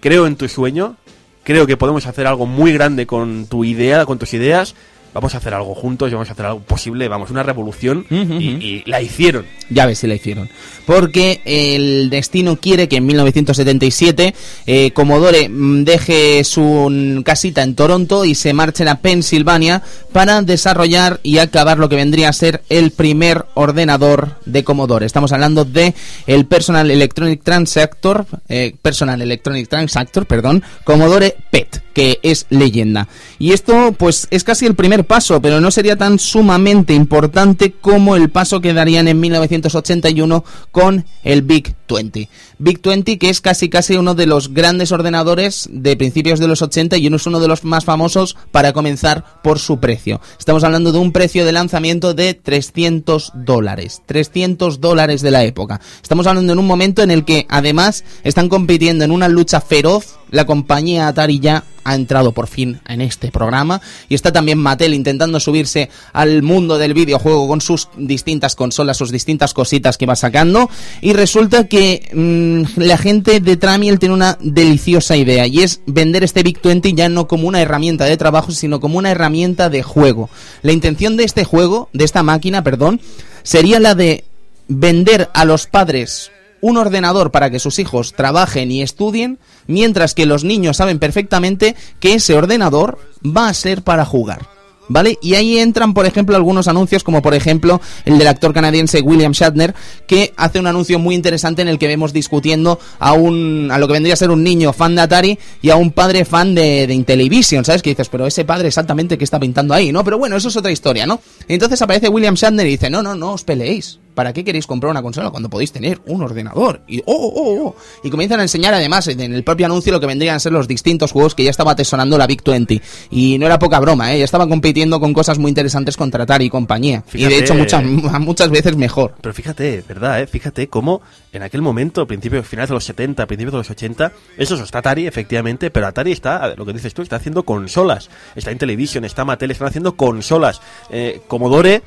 [0.00, 0.96] creo en tu sueño,
[1.44, 4.74] creo que podemos hacer algo muy grande con tu idea, con tus ideas,
[5.14, 8.82] vamos a hacer algo juntos y vamos a hacer algo posible, vamos, una revolución, y,
[8.86, 9.44] la hicieron.
[9.70, 10.48] Ya ves si la hicieron.
[10.86, 14.34] Porque el destino quiere que en 1977
[14.66, 20.42] eh, Commodore mm, deje su mm, casita en Toronto y se marchen a Pensilvania para
[20.42, 25.06] desarrollar y acabar lo que vendría a ser el primer ordenador de Commodore.
[25.06, 25.94] Estamos hablando de
[26.26, 33.08] el Personal Electronic Transactor, eh, Personal Electronic Transactor, perdón, Commodore PET, que es leyenda.
[33.38, 38.16] Y esto pues es casi el primer paso, pero no sería tan sumamente importante como
[38.16, 42.28] el paso que darían en 1981 con el Big 20.
[42.58, 46.62] Big 20 que es casi casi uno de los grandes ordenadores de principios de los
[46.62, 50.20] 80 y uno es uno de los más famosos para comenzar por su precio.
[50.38, 54.02] Estamos hablando de un precio de lanzamiento de 300 dólares.
[54.06, 55.80] 300 dólares de la época.
[56.02, 60.18] Estamos hablando en un momento en el que además están compitiendo en una lucha feroz.
[60.30, 64.94] La compañía Atari ya ha entrado por fin en este programa y está también Mattel
[64.94, 70.16] intentando subirse al mundo del videojuego con sus distintas consolas, sus distintas cositas que va
[70.16, 75.80] sacando y resulta que mm, la gente de Tramiel tiene una deliciosa idea y es
[75.86, 79.68] vender este Big 20 ya no como una herramienta de trabajo sino como una herramienta
[79.68, 80.30] de juego.
[80.62, 83.00] La intención de este juego, de esta máquina, perdón,
[83.42, 84.24] sería la de
[84.68, 86.30] vender a los padres
[86.62, 91.76] un ordenador para que sus hijos trabajen y estudien, mientras que los niños saben perfectamente
[92.00, 94.48] que ese ordenador va a ser para jugar.
[94.88, 95.16] ¿Vale?
[95.22, 99.32] Y ahí entran, por ejemplo, algunos anuncios, como por ejemplo el del actor canadiense William
[99.32, 99.74] Shatner,
[100.06, 103.86] que hace un anuncio muy interesante en el que vemos discutiendo a un a lo
[103.86, 106.86] que vendría a ser un niño fan de Atari y a un padre fan de,
[106.86, 107.80] de Intellivision, ¿sabes?
[107.80, 110.02] Que dices, pero ese padre exactamente qué está pintando ahí, ¿no?
[110.04, 111.20] Pero bueno, eso es otra historia, ¿no?
[111.48, 114.01] Entonces aparece William Shatner y dice, no, no, no os peleéis.
[114.14, 116.82] ¿Para qué queréis comprar una consola cuando podéis tener un ordenador?
[116.86, 117.76] Y, oh, oh, oh, oh.
[118.02, 120.68] y comienzan a enseñar además en el propio anuncio lo que vendrían a ser los
[120.68, 122.80] distintos juegos que ya estaba atesorando la Big 20.
[123.10, 124.18] Y no era poca broma, ¿eh?
[124.18, 127.04] Ya estaban compitiendo con cosas muy interesantes contra Atari y compañía.
[127.12, 127.82] y de hecho muchas,
[128.20, 129.14] muchas veces mejor.
[129.20, 130.20] Pero fíjate, ¿verdad?
[130.20, 130.26] Eh?
[130.26, 134.62] Fíjate cómo en aquel momento, principios, finales de los 70, principios de los 80, eso
[134.62, 138.10] está Atari, efectivamente, pero Atari está, lo que dices tú, está haciendo consolas.
[138.36, 140.60] Está en televisión, está Mattel, están haciendo consolas.
[140.90, 141.82] Eh, Commodore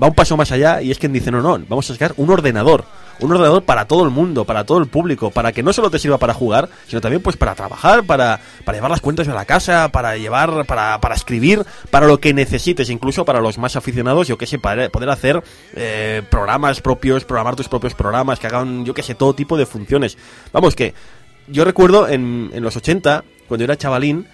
[0.00, 2.30] va un paso más allá y es quien dice, no, no, vamos a sacar un
[2.30, 2.84] ordenador.
[3.18, 5.98] Un ordenador para todo el mundo, para todo el público, para que no solo te
[5.98, 9.46] sirva para jugar, sino también pues para trabajar, para, para llevar las cuentas de la
[9.46, 14.28] casa, para llevar, para, para escribir, para lo que necesites, incluso para los más aficionados,
[14.28, 15.42] yo que sé, para poder hacer
[15.74, 19.64] eh, programas propios, programar tus propios programas, que hagan, yo que sé, todo tipo de
[19.64, 20.18] funciones.
[20.52, 20.92] Vamos, que
[21.48, 24.26] yo recuerdo en, en los 80, cuando yo era chavalín,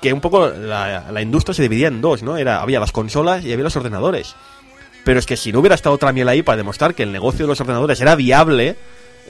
[0.00, 2.36] que un poco la, la industria se dividía en dos, ¿no?
[2.36, 4.34] Era, había las consolas y había los ordenadores.
[5.04, 7.48] Pero es que si no hubiera estado Tramiel ahí para demostrar que el negocio de
[7.48, 8.76] los ordenadores era viable,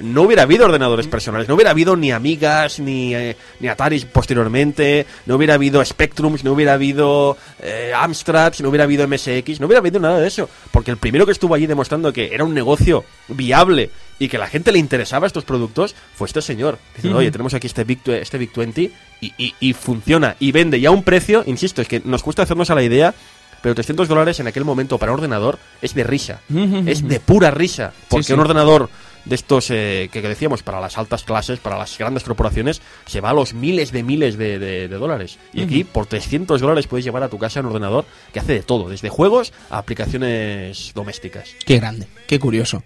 [0.01, 5.05] no hubiera habido ordenadores personales, no hubiera habido ni Amigas, ni, eh, ni Ataris posteriormente,
[5.27, 9.81] no hubiera habido Spectrums, no hubiera habido eh, Amstrads, no hubiera habido MSX, no hubiera
[9.81, 10.49] habido nada de eso.
[10.71, 14.41] Porque el primero que estuvo allí demostrando que era un negocio viable y que a
[14.41, 16.79] la gente le interesaba estos productos fue este señor.
[16.95, 20.79] Diciendo, oye, tenemos aquí este Big, este Big 20 y, y- y funciona y vende.
[20.79, 23.15] Y a un precio, insisto, es que nos cuesta hacernos a la idea
[23.63, 26.41] pero 300 dólares en aquel momento para un ordenador es de risa.
[26.87, 27.93] es de pura risa.
[28.09, 28.33] Porque sí.
[28.33, 28.89] un ordenador
[29.25, 33.21] de estos eh, que, que decíamos para las altas clases, para las grandes corporaciones, se
[33.21, 35.39] va a los miles de miles de, de- de dólares.
[35.53, 38.63] Y aquí por 300 dólares puedes llevar a tu casa un ordenador que hace de
[38.63, 41.51] todo, desde juegos a aplicaciones domésticas.
[41.65, 42.83] Qué grande, qué curioso.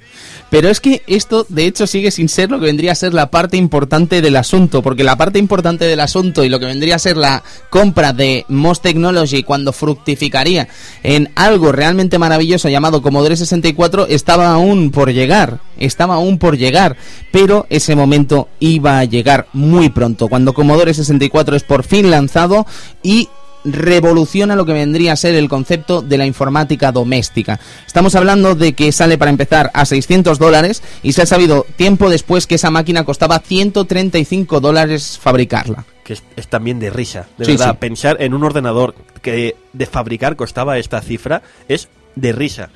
[0.51, 3.31] Pero es que esto, de hecho, sigue sin ser lo que vendría a ser la
[3.31, 6.99] parte importante del asunto, porque la parte importante del asunto y lo que vendría a
[6.99, 10.69] ser la compra de Most Technology cuando fructificaría
[11.03, 16.97] en algo realmente maravilloso llamado Commodore 64 estaba aún por llegar, estaba aún por llegar,
[17.31, 22.67] pero ese momento iba a llegar muy pronto, cuando Commodore 64 es por fin lanzado
[23.03, 23.29] y
[23.67, 27.59] revoluciona lo que vendría a ser el concepto de la informática doméstica.
[27.87, 32.11] Estamos hablando de que sale para empezar a 600 dólares y se ha sabido tiempo
[32.11, 35.85] después que esa máquina costaba 135 dólares fabricarla.
[36.05, 37.27] Que es, es también de risa.
[37.39, 37.77] De Sí, verdad, sí.
[37.81, 42.69] pensar en un ordenador que de fabricar costaba esta cifra es de risa.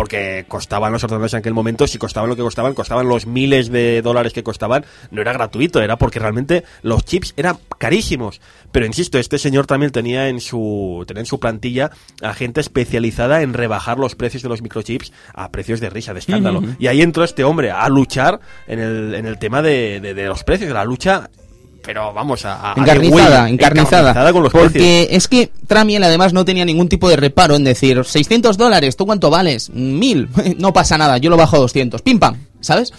[0.00, 3.70] Porque costaban los ordenadores en aquel momento, si costaban lo que costaban, costaban los miles
[3.70, 8.40] de dólares que costaban, no era gratuito, era porque realmente los chips eran carísimos.
[8.72, 11.90] Pero insisto, este señor también tenía en su, tenía en su plantilla
[12.22, 16.20] a gente especializada en rebajar los precios de los microchips a precios de risa, de
[16.20, 16.62] escándalo.
[16.78, 20.26] Y ahí entró este hombre a luchar en el, en el tema de, de, de
[20.28, 21.28] los precios, de la lucha
[21.82, 26.88] pero vamos a, encarnizada, encarnizada, con los porque es que Tramiel además no tenía ningún
[26.88, 29.70] tipo de reparo en decir 600 dólares, ¿tú cuánto vales?
[29.70, 32.92] Mil, no pasa nada, yo lo bajo a 200, pim pam, ¿sabes?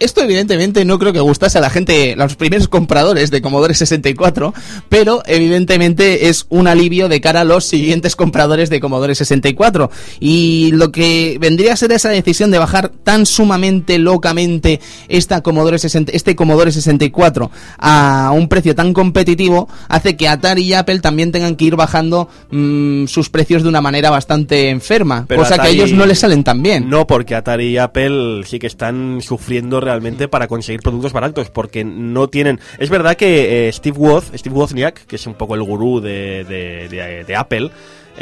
[0.00, 3.42] Mm, esto evidentemente no creo que gustase a la gente, a los primeros compradores de
[3.42, 4.54] Commodore 64,
[4.88, 9.90] pero evidentemente es un alivio de cara a los siguientes compradores de Commodore 64.
[10.18, 15.78] Y lo que vendría a ser esa decisión de bajar tan sumamente locamente esta Commodore
[15.78, 21.32] 60, este Commodore 64 a un precio tan competitivo hace que Atari y Apple también
[21.32, 25.76] tengan que ir bajando mmm, sus precios de una manera bastante enferma, pero cosa Atari,
[25.76, 26.88] que a ellos no les salen tan bien.
[26.88, 31.84] No, porque Atari y Apple sí que están sufriendo realmente para conseguir productos baratos, porque
[31.84, 32.60] no tienen...
[32.78, 36.44] Es verdad que eh, Steve Woz, Steve Wozniak, que es un poco el gurú de,
[36.44, 37.70] de, de, de Apple,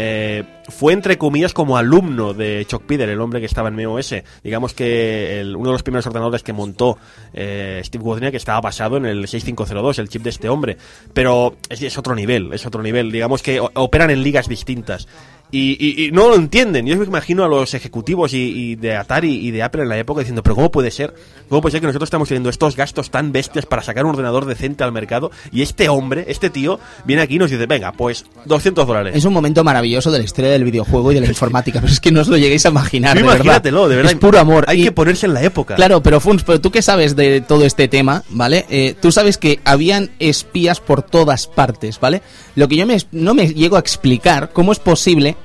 [0.00, 4.14] eh, fue entre comillas como alumno de Chuck Peter, el hombre que estaba en MOS.
[4.44, 6.98] Digamos que el, uno de los primeros ordenadores que montó
[7.32, 10.76] eh, Steve Wozniak estaba basado en el 6502, el chip de este hombre.
[11.12, 13.10] Pero es, es otro nivel, es otro nivel.
[13.10, 15.08] Digamos que operan en ligas distintas.
[15.50, 16.86] Y, y, y, no lo entienden.
[16.86, 19.98] Yo me imagino a los ejecutivos y, y, de Atari y de Apple en la
[19.98, 21.14] época diciendo, pero ¿cómo puede ser?
[21.48, 24.44] ¿Cómo puede ser que nosotros estamos teniendo estos gastos tan bestias para sacar un ordenador
[24.44, 28.26] decente al mercado y este hombre, este tío, viene aquí y nos dice, venga, pues
[28.44, 29.16] 200 dólares?
[29.16, 32.00] Es un momento maravilloso de la historia del videojuego y de la informática, pero es
[32.00, 33.90] que no os lo lleguéis a imaginar, sí, de imagínatelo, verdad.
[33.90, 34.12] de verdad.
[34.12, 34.64] Es puro amor.
[34.68, 35.76] Hay que ponerse en la época.
[35.76, 38.66] Claro, pero Funs, pero tú qué sabes de todo este tema, ¿vale?
[38.68, 42.20] Eh, tú sabes que habían espías por todas partes, ¿vale?
[42.54, 45.37] Lo que yo me, no me llego a explicar, cómo es posible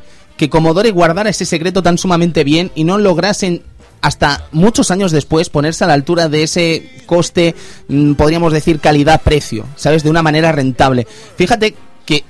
[0.43, 3.63] que Commodore guardara ese secreto tan sumamente bien y no lograsen
[4.01, 7.55] hasta muchos años después ponerse a la altura de ese coste,
[7.87, 10.03] mmm, podríamos decir calidad-precio, ¿sabes?
[10.03, 11.07] De una manera rentable.
[11.37, 11.75] Fíjate
[12.05, 12.25] que,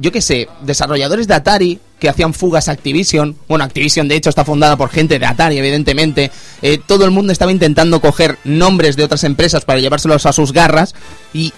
[0.00, 4.30] yo qué sé, desarrolladores de Atari que hacían fugas a Activision, bueno, Activision de hecho
[4.30, 8.96] está fundada por gente de Atari, evidentemente, eh, todo el mundo estaba intentando coger nombres
[8.96, 10.96] de otras empresas para llevárselos a sus garras
[11.32, 11.52] y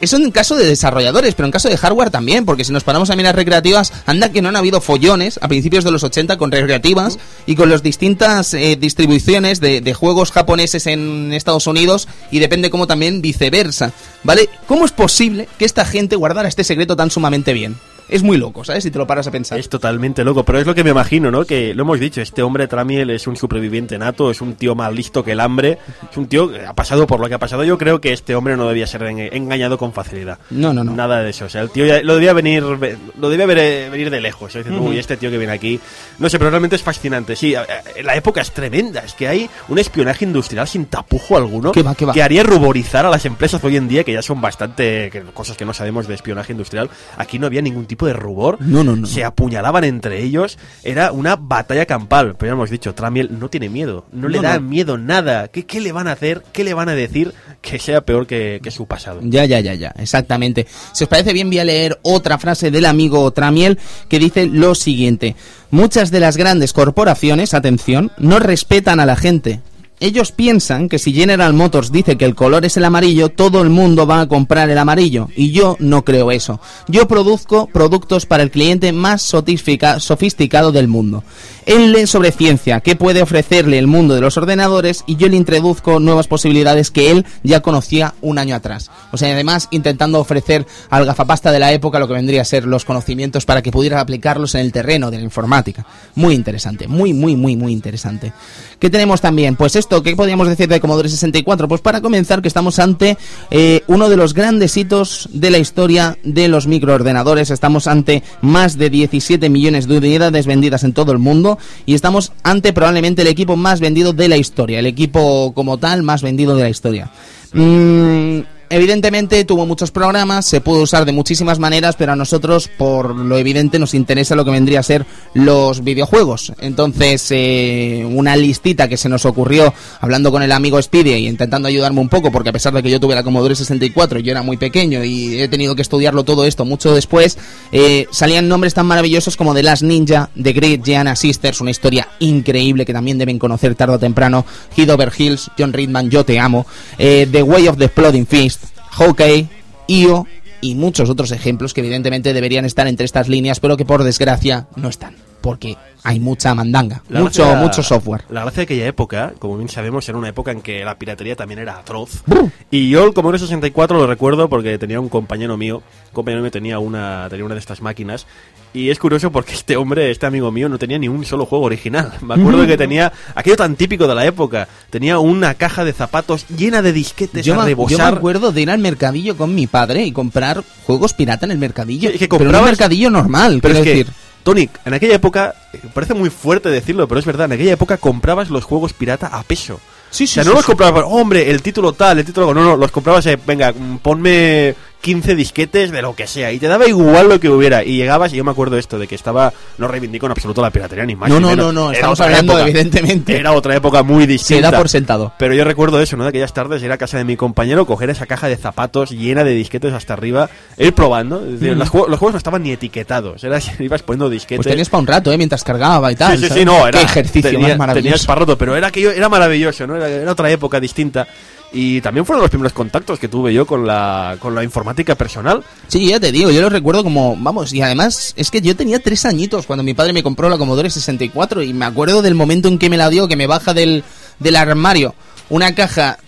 [0.00, 3.10] eso en caso de desarrolladores, pero en caso de hardware también, porque si nos paramos
[3.10, 6.50] a mirar recreativas, anda que no han habido follones a principios de los 80 con
[6.50, 12.38] recreativas y con las distintas eh, distribuciones de, de, juegos japoneses en Estados Unidos y
[12.38, 13.92] depende como también viceversa,
[14.22, 14.48] ¿vale?
[14.66, 17.76] ¿Cómo es posible que esta gente guardara este secreto tan sumamente bien?
[18.10, 18.84] Es muy loco, ¿sabes?
[18.84, 19.58] Si te lo paras a pensar.
[19.58, 21.44] Es totalmente loco, pero es lo que me imagino, ¿no?
[21.44, 24.92] Que lo hemos dicho, este hombre Tramiel es un superviviente nato, es un tío más
[24.92, 25.78] listo que el hambre,
[26.10, 27.64] es un tío que ha pasado por lo que ha pasado.
[27.64, 30.38] Yo creo que este hombre no debía ser engañado con facilidad.
[30.50, 30.92] No, no, no.
[30.94, 31.46] Nada de eso.
[31.46, 34.52] O sea, el tío ya lo debía venir, lo debía ver, venir de lejos.
[34.52, 34.66] ¿sabes?
[34.68, 34.88] Uh -huh.
[34.90, 35.80] Uy, este tío que viene aquí.
[36.18, 37.36] No sé, pero realmente es fascinante.
[37.36, 37.54] Sí,
[38.02, 39.00] la época es tremenda.
[39.00, 42.12] Es que hay un espionaje industrial sin tapujo alguno ¿Qué va, qué va?
[42.12, 45.64] que haría ruborizar a las empresas hoy en día, que ya son bastante cosas que
[45.64, 46.90] no sabemos de espionaje industrial.
[47.16, 48.58] Aquí no había ningún tipo de rubor.
[48.60, 49.06] No, no, no.
[49.06, 50.58] Se apuñalaban entre ellos.
[50.82, 52.36] Era una batalla campal.
[52.36, 54.06] Pero ya hemos dicho, Tramiel no tiene miedo.
[54.12, 54.68] No, no le da no.
[54.68, 55.48] miedo nada.
[55.48, 56.42] ¿Qué, ¿Qué, le van a hacer?
[56.52, 59.20] ¿Qué le van a decir que sea peor que, que, su pasado?
[59.22, 59.94] Ya, ya, ya, ya.
[59.98, 60.66] Exactamente.
[60.92, 64.74] Si os parece bien, voy a leer otra frase del amigo Tramiel que dice lo
[64.74, 65.36] siguiente.
[65.70, 69.60] Muchas de las grandes corporaciones, atención, no respetan a la gente.
[70.02, 73.68] Ellos piensan que si General Motors dice que el color es el amarillo, todo el
[73.68, 75.28] mundo va a comprar el amarillo.
[75.36, 76.58] Y yo no creo eso.
[76.88, 81.22] Yo produzco productos para el cliente más sofisticado del mundo.
[81.66, 85.36] Él lee sobre ciencia, qué puede ofrecerle el mundo de los ordenadores, y yo le
[85.36, 88.90] introduzco nuevas posibilidades que él ya conocía un año atrás.
[89.12, 92.64] O sea, además intentando ofrecer al gafapasta de la época lo que vendría a ser
[92.64, 95.86] los conocimientos para que pudiera aplicarlos en el terreno de la informática.
[96.14, 98.32] Muy interesante, muy, muy, muy, muy interesante.
[98.78, 99.56] ¿Qué tenemos también?
[99.56, 101.66] Pues esto, ¿qué podríamos decir de Commodore 64?
[101.66, 103.18] Pues para comenzar que estamos ante
[103.50, 107.50] eh, uno de los grandes hitos de la historia de los microordenadores.
[107.50, 112.32] Estamos ante más de 17 millones de unidades vendidas en todo el mundo y estamos
[112.44, 116.54] ante probablemente el equipo más vendido de la historia, el equipo como tal más vendido
[116.54, 117.10] de la historia.
[117.52, 123.14] Mm, evidentemente tuvo muchos programas, se pudo usar de muchísimas maneras, pero a nosotros, por
[123.16, 125.04] lo evidente, nos interesa lo que vendría a ser
[125.34, 126.52] los videojuegos.
[126.60, 131.68] Entonces, eh, una listita que se nos ocurrió hablando con el amigo Speedy y intentando
[131.68, 134.42] ayudarme un poco, porque a pesar de que yo tuve la Commodore 64, yo era
[134.42, 137.38] muy pequeño y he tenido que estudiarlo todo esto mucho después,
[137.72, 142.06] eh, salían nombres tan maravillosos como The Last Ninja, The Great Gianna Sisters, una historia
[142.20, 144.46] increíble que también deben conocer tarde o temprano,
[144.90, 146.66] Over Hills, John Ridman, Yo Te Amo,
[146.98, 148.59] eh, The Way of the Exploding Fist,
[148.90, 149.48] Hawkeye,
[149.86, 150.26] IO
[150.60, 154.66] y muchos otros ejemplos que evidentemente deberían estar entre estas líneas, pero que por desgracia
[154.76, 155.14] no están.
[155.40, 158.24] Porque hay mucha mandanga, mucho, mucho software.
[158.30, 161.36] La gracia de aquella época, como bien sabemos, era una época en que la piratería
[161.36, 162.22] también era atroz.
[162.70, 165.76] Y yo el Commodore 64 lo recuerdo porque tenía un compañero mío,
[166.08, 168.26] un compañero mío tenía una, tenía una de estas máquinas
[168.72, 171.64] y es curioso porque este hombre, este amigo mío, no tenía ni un solo juego
[171.64, 172.12] original.
[172.22, 174.68] Me acuerdo que tenía aquello tan típico de la época.
[174.90, 177.98] Tenía una caja de zapatos llena de disquetes yo a rebosar.
[177.98, 181.52] Yo me acuerdo de ir al mercadillo con mi padre y comprar juegos pirata en
[181.52, 182.10] el mercadillo.
[182.12, 184.06] Sí, que pero en un mercadillo normal, Pero es que, decir.
[184.42, 187.98] Tonic, en aquella época, eh, parece muy fuerte decirlo, pero es verdad, en aquella época
[187.98, 189.80] comprabas los juegos pirata a peso.
[190.10, 192.52] Sí, o sea, no los comprabas, hombre, el título tal, el título...
[192.52, 193.72] No, no, los comprabas, eh, venga,
[194.02, 196.52] ponme 15 disquetes de lo que sea.
[196.52, 197.82] Y te daba igual lo que hubiera.
[197.84, 199.52] Y llegabas, y yo me acuerdo esto, de que estaba...
[199.78, 202.20] No reivindico en absoluto la piratería, ni más No, ni no, no, no, Era estamos
[202.20, 202.68] otra hablando, época.
[202.68, 203.36] evidentemente.
[203.36, 204.70] Era otra época muy Se distinta.
[204.70, 205.32] da por sentado.
[205.38, 206.24] Pero yo recuerdo eso, ¿no?
[206.24, 209.42] De aquellas tardes, ir a casa de mi compañero, coger esa caja de zapatos llena
[209.44, 211.44] de disquetes hasta arriba, ir probando.
[211.44, 211.78] Es decir, Mm.
[211.78, 213.42] los, juegos, los juegos no estaban ni etiquetados.
[213.44, 214.58] Era, ibas poniendo disquetes.
[214.64, 215.38] Pues tenías para un rato, ¿eh?
[215.38, 216.38] Mientras cargaba y tal.
[216.38, 216.98] Sí, sí, sí, no, era.
[216.98, 218.02] Qué ejercicio tenía- más maravilloso.
[218.04, 219.96] Tenías para rato, pero era, aquello, era maravilloso, ¿no?
[219.96, 221.26] Era, era otra época distinta.
[221.72, 225.62] Y también fueron los primeros contactos que tuve yo con la, con la informática personal.
[225.86, 228.98] Sí, ya te digo, yo lo recuerdo como, vamos, y además es que yo tenía
[228.98, 232.68] tres añitos cuando mi padre me compró la Commodore 64 y me acuerdo del momento
[232.68, 234.02] en que me la dio, que me baja del,
[234.40, 235.14] del armario
[235.50, 236.18] una caja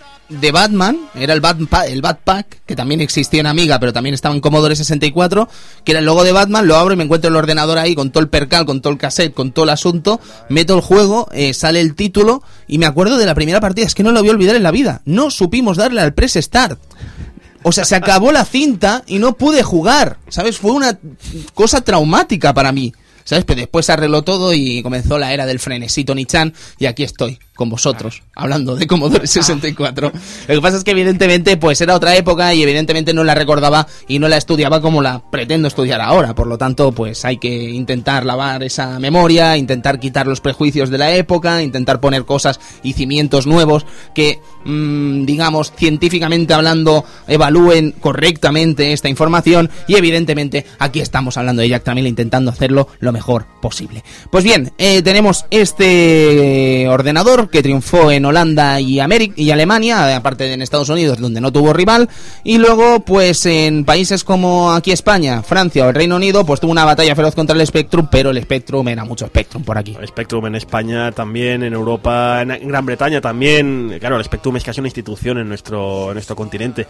[0.40, 1.58] de Batman, era el, Bat
[1.88, 5.48] el Batpack, que también existía en Amiga, pero también estaba en Commodore 64,
[5.84, 8.10] que era el logo de Batman, lo abro y me encuentro el ordenador ahí con
[8.10, 11.54] todo el percal, con todo el cassette, con todo el asunto, meto el juego, eh,
[11.54, 14.30] sale el título y me acuerdo de la primera partida, es que no lo voy
[14.30, 16.80] a olvidar en la vida, no supimos darle al press start.
[17.64, 20.18] O sea, se acabó la cinta y no pude jugar.
[20.28, 20.58] ¿Sabes?
[20.58, 20.98] Fue una
[21.54, 22.92] cosa traumática para mí.
[23.22, 23.44] ¿Sabes?
[23.44, 27.38] Pero después se arregló todo y comenzó la era del frenesí Tony-chan y aquí estoy
[27.62, 30.10] con vosotros, hablando de Commodore 64.
[30.48, 33.86] Lo que pasa es que evidentemente pues era otra época y evidentemente no la recordaba
[34.08, 36.34] y no la estudiaba como la pretendo estudiar ahora.
[36.34, 40.98] Por lo tanto, pues hay que intentar lavar esa memoria, intentar quitar los prejuicios de
[40.98, 48.92] la época, intentar poner cosas y cimientos nuevos que, mm, digamos, científicamente hablando, evalúen correctamente
[48.92, 54.02] esta información y evidentemente aquí estamos hablando de Jack Tramiel intentando hacerlo lo mejor posible.
[54.32, 60.44] Pues bien, eh, tenemos este ordenador que triunfó en Holanda y, América, y Alemania, aparte
[60.44, 62.08] de en Estados Unidos donde no tuvo rival,
[62.42, 66.72] y luego pues en países como aquí España, Francia o el Reino Unido pues tuvo
[66.72, 69.96] una batalla feroz contra el Spectrum, pero el Spectrum era mucho Spectrum por aquí.
[70.06, 73.96] Spectrum en España también, en Europa, en Gran Bretaña también.
[74.00, 76.86] Claro, el Spectrum es casi una institución en nuestro, en nuestro continente.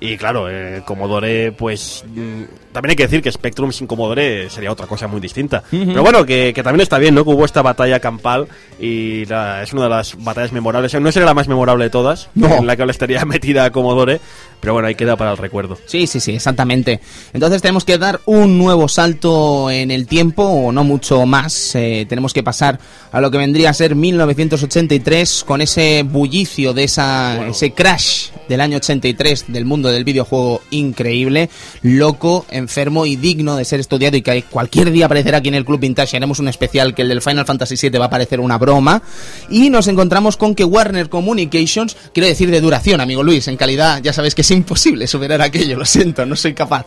[0.00, 2.42] Y claro, eh, Commodore, pues mm,
[2.72, 5.62] también hay que decir que Spectrum sin Commodore sería otra cosa muy distinta.
[5.70, 7.24] Pero bueno, que, que también está bien, ¿no?
[7.24, 8.46] Que hubo esta batalla campal
[8.80, 10.94] y la- es una de las batallas memorables.
[11.00, 12.54] No sería la más memorable de todas, No.
[12.56, 14.20] en la que estaría metida Commodore,
[14.64, 15.76] pero bueno, ahí queda para el recuerdo.
[15.84, 16.98] Sí, sí, sí, exactamente.
[17.34, 21.74] Entonces tenemos que dar un nuevo salto en el tiempo, o no mucho más.
[21.74, 22.80] Eh, tenemos que pasar
[23.12, 28.62] a lo que vendría a ser 1983, con ese bullicio de esa, ese crash del
[28.62, 31.50] año 83 del mundo del videojuego increíble,
[31.82, 35.66] loco, enfermo y digno de ser estudiado y que cualquier día aparecerá aquí en el
[35.66, 36.16] Club Vintage.
[36.16, 39.02] Haremos un especial que el del Final Fantasy VII va a parecer una broma.
[39.50, 44.02] Y nos encontramos con que Warner Communications, quiero decir de duración, amigo Luis, en calidad,
[44.02, 46.86] ya sabes que es imposible superar aquello, lo siento, no soy capaz.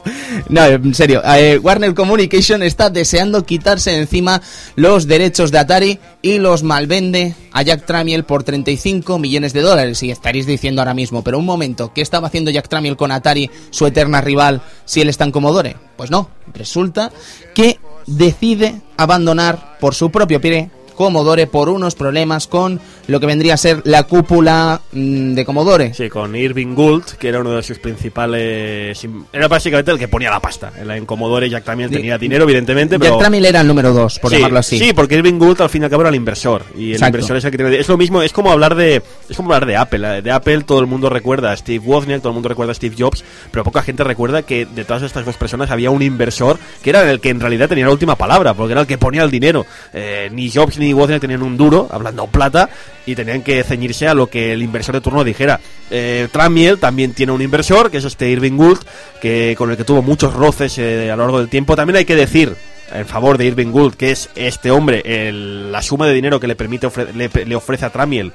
[0.50, 4.42] No, en serio, eh, Warner Communication está deseando quitarse de encima
[4.76, 10.02] los derechos de Atari y los malvende a Jack Tramiel por 35 millones de dólares.
[10.04, 13.50] Y estaréis diciendo ahora mismo, pero un momento, ¿qué estaba haciendo Jack Tramiel con Atari,
[13.70, 15.76] su eterna rival, si él está en Commodore?
[15.96, 17.12] Pues no, resulta
[17.54, 23.54] que decide abandonar por su propio pie Commodore por unos problemas con lo que vendría
[23.54, 25.94] a ser la cúpula mm, de Commodore.
[25.94, 29.08] Sí, con Irving Gould, que era uno de sus principales...
[29.34, 30.72] Era básicamente el que ponía la pasta.
[30.78, 33.14] En Commodore Jack también tenía dinero, evidentemente, pero...
[33.14, 34.80] Jack Tramiel era el número 2, por sí, llamarlo así.
[34.80, 36.64] Sí, porque Irving Gould al fin y al cabo era el inversor.
[36.76, 37.18] Y el Exacto.
[37.18, 37.78] inversor es el que tiene.
[37.78, 39.02] Es lo mismo, es como hablar de.
[39.30, 40.22] Es como hablar de Apple.
[40.22, 42.96] De Apple todo el mundo recuerda a Steve Wozniak, todo el mundo recuerda a Steve
[42.98, 46.90] Jobs, pero poca gente recuerda que detrás de estas dos personas había un inversor que
[46.90, 49.32] era el que en realidad tenía la última palabra, porque era el que ponía el
[49.32, 49.66] dinero.
[49.94, 52.70] Eh, ni Jobs ni Wozniak tenían un duro, hablando plata,
[53.08, 55.60] y tenían que ceñirse a lo que el inversor de turno dijera.
[55.90, 58.82] Eh, Tramiel también tiene un inversor, que es este Irving Gould,
[59.22, 61.76] que con el que tuvo muchos roces eh, a lo largo del tiempo.
[61.76, 62.54] También hay que decir
[62.94, 66.48] en favor de Irving Gould, que es este hombre, el- la suma de dinero que
[66.48, 68.32] le permite le, le ofrece a Tramiel,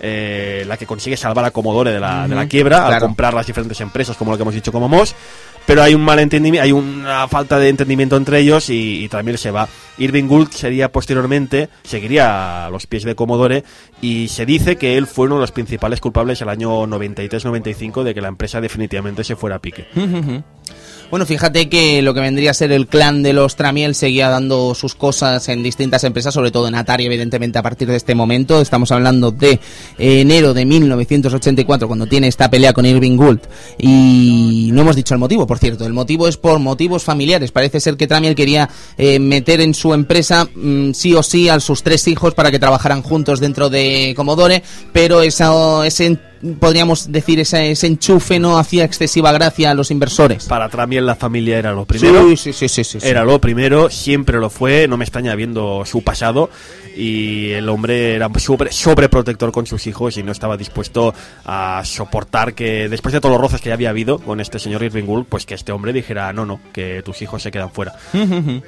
[0.00, 3.06] eh, la que consigue salvar a Commodore de la, de la quiebra al claro.
[3.06, 5.14] comprar las diferentes empresas, como lo que hemos dicho como Moss.
[5.66, 9.36] Pero hay un mal entendimiento, hay una falta de entendimiento entre ellos y, y también
[9.36, 9.68] se va.
[9.98, 13.64] Irving Gould sería posteriormente, seguiría a los pies de Commodore
[14.00, 18.14] y se dice que él fue uno de los principales culpables el año 93-95 de
[18.14, 19.86] que la empresa definitivamente se fuera a pique.
[21.10, 24.74] Bueno, fíjate que lo que vendría a ser el clan de los Tramiel seguía dando
[24.74, 28.60] sus cosas en distintas empresas, sobre todo en Atari, evidentemente, a partir de este momento.
[28.60, 29.58] Estamos hablando de
[29.96, 33.40] enero de 1984, cuando tiene esta pelea con Irving Gould.
[33.78, 35.86] Y no hemos dicho el motivo, por cierto.
[35.86, 37.52] El motivo es por motivos familiares.
[37.52, 41.58] Parece ser que Tramiel quería eh, meter en su empresa mm, sí o sí a
[41.58, 46.18] sus tres hijos para que trabajaran juntos dentro de Commodore, pero esa, ese
[46.58, 50.46] podríamos decir, ese, ese, enchufe no hacía excesiva gracia a los inversores.
[50.46, 52.36] Para Tramiel la familia era lo primero.
[52.36, 56.02] Sí, sí, sí, sí, Era lo primero, siempre lo fue, no me extraña viendo su
[56.02, 56.50] pasado.
[56.96, 61.14] Y el hombre era sobre, sobreprotector con sus hijos y no estaba dispuesto
[61.44, 64.82] a soportar que, después de todos los roces que ya había habido con este señor
[64.82, 67.94] Irving Gould, pues que este hombre dijera, no, no, que tus hijos se quedan fuera.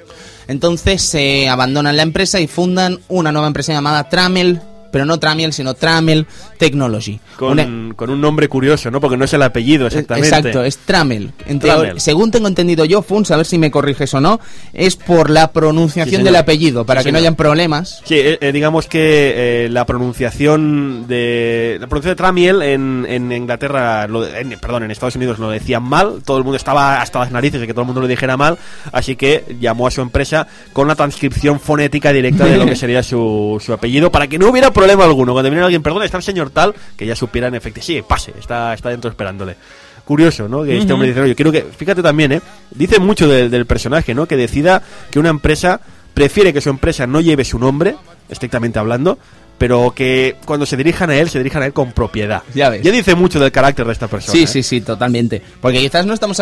[0.49, 4.61] Entonces se abandonan la empresa y fundan una nueva empresa llamada Tramel
[4.91, 6.27] pero no Tramiel, sino Tramel
[6.59, 7.21] Technology.
[7.37, 9.01] Con, Una- con un nombre curioso, ¿no?
[9.01, 10.29] Porque no es el apellido exactamente.
[10.29, 11.33] Exacto, es Tramel.
[11.97, 14.41] Según tengo entendido yo, Funs, a ver si me corriges o no,
[14.73, 17.27] es por la pronunciación Sí, del apellido, para Sí, que no señor.
[17.29, 18.03] hayan problemas.
[18.05, 23.33] Sí, eh, eh, digamos que eh, la pronunciación de la pronunciación de Tramiel en, en
[23.33, 27.19] Inglaterra, lo- en- perdón, en Estados Unidos lo decían mal, todo el mundo estaba hasta
[27.21, 28.59] las narices de que todo el mundo lo dijera mal,
[28.93, 33.03] así que llamó a su empresa con la transcripción fonética directa de lo que sería
[33.03, 35.33] su, su apellido para que no hubiera problema alguno.
[35.33, 38.33] Cuando viniera alguien, perdón, está el señor tal, que ya supiera en efecto, sí, pase,
[38.39, 39.57] está, está dentro esperándole.
[40.05, 40.65] Curioso, ¿no?
[40.65, 42.41] Que este hombre dice, oye, quiero que, fíjate también, ¿eh?
[42.71, 44.27] Dice mucho del, del personaje, ¿no?
[44.27, 45.81] Que decida que una empresa
[46.15, 47.95] prefiere que su empresa no lleve su nombre,
[48.29, 49.19] estrictamente hablando,
[49.61, 52.43] pero que cuando se dirijan a él, se dirijan a él con propiedad.
[52.55, 52.83] Ya ves.
[52.83, 54.33] dice mucho del carácter de esta persona.
[54.33, 54.47] Sí, ¿eh?
[54.47, 55.43] sí, sí, totalmente.
[55.61, 56.41] Porque quizás no estamos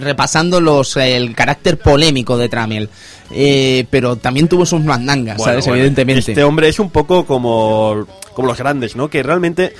[0.00, 2.90] repasando los el carácter polémico de Tramiel,
[3.30, 5.66] eh, pero también tuvo sus mandangas, Bueno, ¿sabes?
[5.66, 6.32] bueno, Evidentemente.
[6.32, 9.08] Este hombre es un poco como, como los grandes, ¿no?
[9.08, 9.72] Que realmente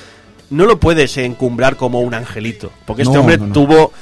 [0.50, 2.70] no lo puedes encumbrar como un angelito.
[2.86, 3.52] Porque este No, hombre no, no.
[3.52, 3.92] tuvo.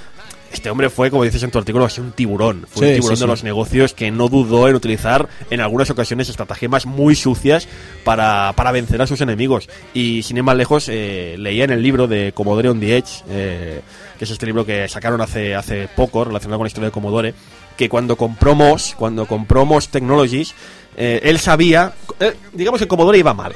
[0.51, 2.64] Este hombre fue, como dices en tu artículo, así un tiburón.
[2.70, 5.90] Fue Sí, un tiburón sí, de los negocios que no dudó en utilizar en algunas
[5.90, 7.68] ocasiones estratagemas muy sucias
[8.03, 9.68] para, para vencer a sus enemigos.
[9.92, 13.24] Y sin ir más lejos, eh, leía en el libro de Commodore on the Edge,
[13.28, 13.82] eh,
[14.18, 17.34] que es este libro que sacaron hace, hace poco relacionado con la historia de Commodore,
[17.79, 20.55] que cuando compró MOS, cuando compró MOS Technologies,
[20.97, 23.55] eh, él sabía, eh, digamos que Commodore iba mal.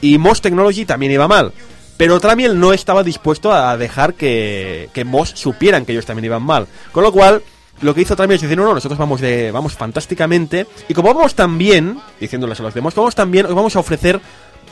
[0.00, 1.52] Y MOS Technology también iba mal.
[1.98, 6.42] Pero Tramiel no estaba dispuesto a dejar que, que MOS supieran que ellos también iban
[6.42, 6.66] mal.
[6.92, 7.42] Con lo cual,
[7.82, 10.66] lo que hizo Tramiel es decir, no, no, nosotros vamos de vamos fantásticamente.
[10.88, 13.80] Y como vamos tan bien, diciéndoles a los demás, vamos tan bien, os vamos a
[13.80, 14.18] ofrecer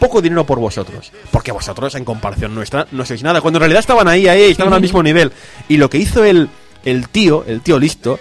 [0.00, 1.12] poco dinero por vosotros.
[1.30, 3.42] Porque vosotros, en comparación nuestra, no sois nada.
[3.42, 5.32] Cuando en realidad estaban ahí, ahí, estaban al mismo nivel.
[5.68, 6.48] Y lo que hizo el,
[6.84, 8.18] el tío, el tío listo,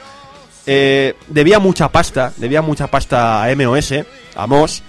[0.65, 3.93] eh, debía mucha pasta, debía mucha pasta a MOS,
[4.35, 4.83] a MOS,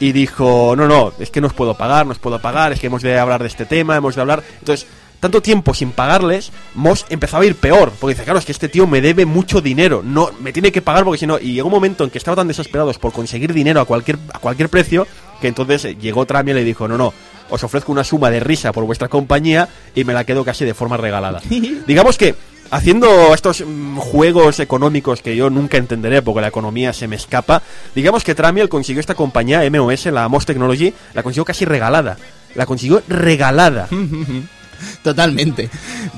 [0.00, 2.80] y dijo, no, no, es que no os puedo pagar, no os puedo pagar, es
[2.80, 4.42] que hemos de hablar de este tema, hemos de hablar...
[4.58, 4.86] Entonces,
[5.20, 8.70] tanto tiempo sin pagarles, Moss empezaba a ir peor, porque dice, claro, es que este
[8.70, 11.38] tío me debe mucho dinero, no, me tiene que pagar porque si no...
[11.38, 14.38] Y llegó un momento en que estaban tan desesperados por conseguir dinero a cualquier, a
[14.38, 15.06] cualquier precio,
[15.42, 17.12] que entonces llegó Tramiel y le dijo, no, no,
[17.50, 20.72] os ofrezco una suma de risa por vuestra compañía y me la quedo casi de
[20.72, 21.42] forma regalada.
[21.86, 22.34] Digamos que
[22.70, 27.62] haciendo estos mm, juegos económicos que yo nunca entenderé porque la economía se me escapa,
[27.94, 32.16] digamos que Tramiel consiguió esta compañía MOS, la MOS Technology, la consiguió casi regalada.
[32.54, 33.88] La consiguió regalada.
[35.02, 35.70] Totalmente.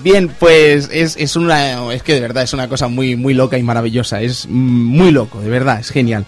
[0.03, 3.57] Bien, pues es, es una es que de verdad es una cosa muy muy loca
[3.59, 6.25] y maravillosa, es muy loco, de verdad, es genial.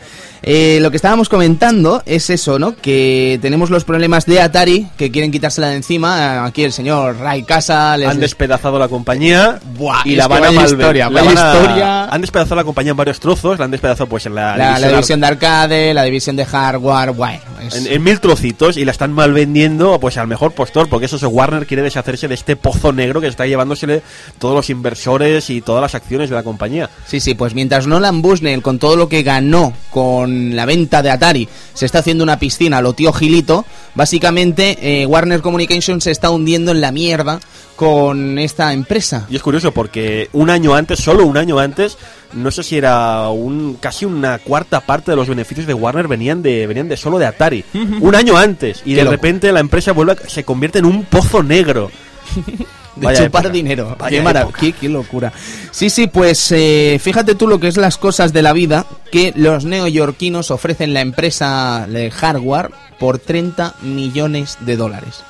[0.46, 2.76] Eh, lo que estábamos comentando es eso, ¿no?
[2.76, 6.44] Que tenemos los problemas de Atari que quieren quitársela de encima.
[6.44, 10.46] Aquí el señor Ray Casa les Han despedazado la compañía Buah, y la van a
[10.48, 12.04] vaya malve- historia, la van a- historia.
[12.04, 14.88] Han despedazado la compañía en varios trozos, la han despedazado pues en la, la, la
[14.88, 18.84] división división de arcade, la división de hardware, bueno, es- en, en mil trocitos y
[18.84, 22.34] la están mal vendiendo pues al mejor postor porque eso es Warner quiere deshacerse de
[22.44, 24.02] este pozo negro que está llevándosele
[24.38, 26.90] todos los inversores y todas las acciones de la compañía.
[27.06, 31.10] Sí, sí, pues mientras Nolan Bushnell, con todo lo que ganó con la venta de
[31.10, 33.64] Atari, se está haciendo una piscina lo tío Gilito,
[33.94, 37.40] básicamente eh, Warner Communications se está hundiendo en la mierda
[37.76, 39.26] con esta empresa.
[39.30, 41.96] Y es curioso porque un año antes, solo un año antes,
[42.34, 46.42] no sé si era un casi una cuarta parte de los beneficios de Warner venían
[46.42, 47.64] de venían de solo de Atari.
[48.00, 49.12] un año antes y Qué de loco.
[49.12, 51.90] repente la empresa vuelve a- se convierte en un pozo negro.
[52.96, 53.52] De Vaya chupar época.
[53.52, 53.96] dinero.
[53.98, 55.32] Vaya Qué, locura.
[55.72, 59.32] Sí, sí, pues eh, fíjate tú lo que es las cosas de la vida que
[59.34, 62.70] los neoyorquinos ofrecen la empresa de hardware
[63.00, 65.24] por 30 millones de dólares.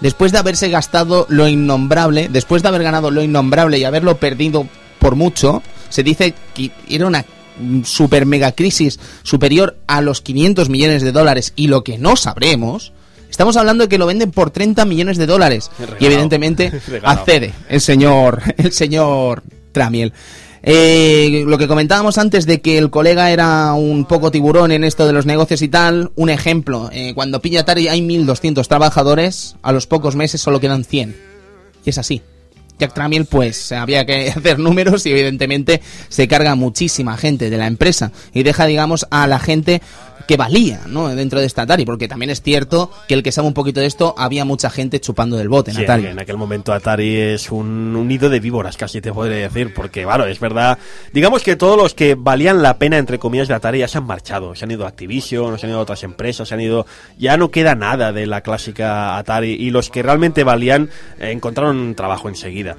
[0.00, 4.66] Después de haberse gastado lo innombrable, después de haber ganado lo innombrable y haberlo perdido
[4.98, 7.26] por mucho, se dice que era una
[7.84, 12.92] super mega crisis superior a los 500 millones de dólares y lo que no sabremos,
[13.30, 17.20] estamos hablando de que lo venden por 30 millones de dólares y evidentemente Regalado.
[17.20, 20.12] accede el señor el señor Tramiel.
[20.62, 25.06] Eh, lo que comentábamos antes de que el colega era un poco tiburón en esto
[25.06, 29.72] de los negocios y tal, un ejemplo, eh, cuando pilla Atari hay 1.200 trabajadores, a
[29.72, 31.16] los pocos meses solo quedan 100.
[31.84, 32.20] Y es así.
[32.78, 37.66] Jack Tramiel, pues había que hacer números y evidentemente se carga muchísima gente de la
[37.66, 39.80] empresa y deja, digamos, a la gente
[40.26, 41.08] que valía ¿no?
[41.08, 43.86] dentro de esta Atari, porque también es cierto que el que sabe un poquito de
[43.86, 46.06] esto, había mucha gente chupando del bote en Sí, Atari.
[46.06, 50.04] En aquel momento Atari es un, un nido de víboras, casi te podría decir, porque,
[50.04, 50.78] claro, es verdad.
[51.12, 54.04] Digamos que todos los que valían la pena, entre comillas, de Atari ya se han
[54.04, 54.54] marchado.
[54.54, 56.86] Se han ido a Activision, se han ido a otras empresas, se han ido.
[57.18, 59.52] Ya no queda nada de la clásica Atari.
[59.52, 62.76] Y los que realmente valían eh, encontraron trabajo enseguida.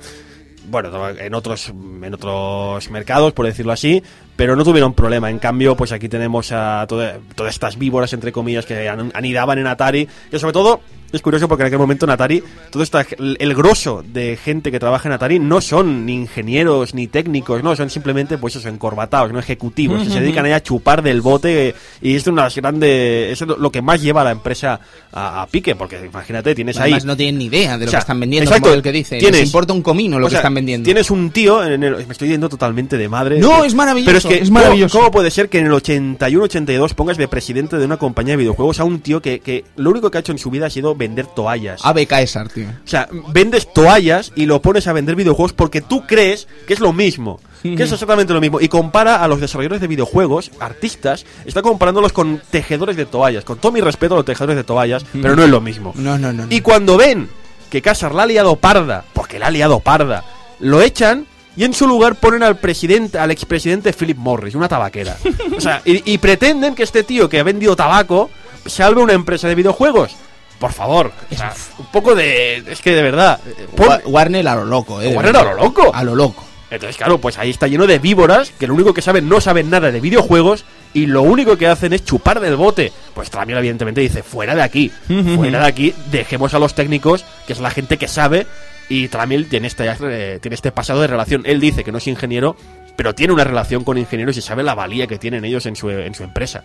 [0.70, 4.02] Bueno, en otros, en otros mercados, por decirlo así,
[4.36, 5.30] pero no tuvieron problema.
[5.30, 9.58] En cambio, pues aquí tenemos a toda- todas estas víboras, entre comillas, que an- anidaban
[9.60, 10.82] en Atari, que sobre todo
[11.12, 14.72] es curioso porque en aquel momento en Atari, todo esta, el, el grosso de gente
[14.72, 18.70] que trabaja en Atari no son ni ingenieros ni técnicos, no, son simplemente pues eso,
[18.70, 22.46] encorbatados, no ejecutivos, que se dedican ahí a chupar del bote y es una de
[22.48, 24.80] las grandes, eso es lo- que más lleva a la empresa
[25.14, 26.92] a, a pique, porque imagínate, tienes ahí...
[26.92, 28.82] Además no tienen ni idea de lo O sea, que están vendiendo, exacto, como el
[28.82, 29.18] que dice.
[29.18, 30.84] tienes- Les importa un comino lo o que están vendiendo.
[30.86, 33.40] Tienes un tío, en el- me estoy yendo totalmente de madre.
[33.40, 34.90] No, es maravilloso, Pero es que, es ¿cómo-.
[34.92, 38.80] ¿cómo, puede ser que en el 81-82 pongas de presidente de una compañía de videojuegos
[38.80, 40.96] a un tío que, que lo único que ha hecho en su vida ha sido
[41.02, 41.82] vender toallas?
[41.84, 42.68] AB Caesar, tío.
[42.70, 46.80] O sea, vendes toallas y lo pones a vender videojuegos porque tú crees que es
[46.80, 47.40] lo mismo.
[47.64, 48.62] Que es exactamente lo mismo.
[48.62, 53.44] Y compara a los desarrolladores de videojuegos, artistas, está comparándolos con tejedores de toallas.
[53.44, 55.94] Con todo mi respeto a los tejedores de toallas, pero no es lo mismo.
[55.96, 56.46] No, no, no.
[56.46, 56.56] no.
[56.56, 57.30] Y cuando ven
[57.72, 60.24] que Casar la ha liado parda, porque la ha liado parda,
[60.60, 61.26] lo echan
[61.58, 65.18] y en su lugar ponen al presidente, al expresidente Philip Morris, una tabaquera.
[65.58, 68.30] O sea, y, y pretenden que este tío que ha vendido tabaco
[68.66, 70.16] salve una empresa de videojuegos.
[70.62, 72.58] Por favor, o sea, un poco de.
[72.68, 73.40] Es que de verdad.
[73.46, 73.68] eh,
[74.06, 75.08] Warner a lo loco, eh.
[75.14, 75.92] Warner a lo loco.
[75.94, 76.46] A lo loco.
[76.70, 79.70] Entonces, claro, pues ahí está lleno de víboras que lo único que saben no saben
[79.70, 82.94] nada de videojuegos y lo único que hacen es chupar del bote.
[83.14, 84.90] Pues Tramiel evidentemente dice, fuera de aquí,
[85.36, 88.48] fuera de aquí, dejemos a los técnicos, que es la gente que sabe,
[88.88, 91.42] y Tramiel tiene este, eh, tiene este pasado de relación.
[91.46, 92.56] Él dice que no es ingeniero,
[92.96, 95.90] pero tiene una relación con ingenieros y sabe la valía que tienen ellos en su,
[95.90, 96.64] en su empresa.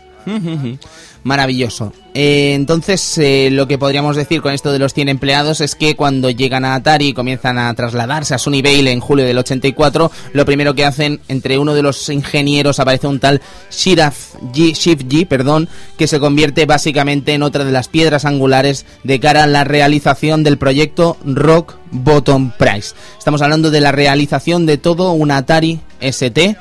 [1.26, 1.92] Maravilloso.
[2.14, 5.96] Eh, entonces, eh, lo que podríamos decir con esto de los 100 empleados es que
[5.96, 10.44] cuando llegan a Atari y comienzan a trasladarse a Sunnyvale en julio del 84, lo
[10.46, 15.26] primero que hacen, entre uno de los ingenieros aparece un tal Shiraf G, Shiv G,
[15.26, 15.68] perdón,
[15.98, 20.44] que se convierte básicamente en otra de las piedras angulares de cara a la realización
[20.44, 22.94] del proyecto Rock Bottom Prize.
[23.18, 26.56] Estamos hablando de la realización de todo un Atari ST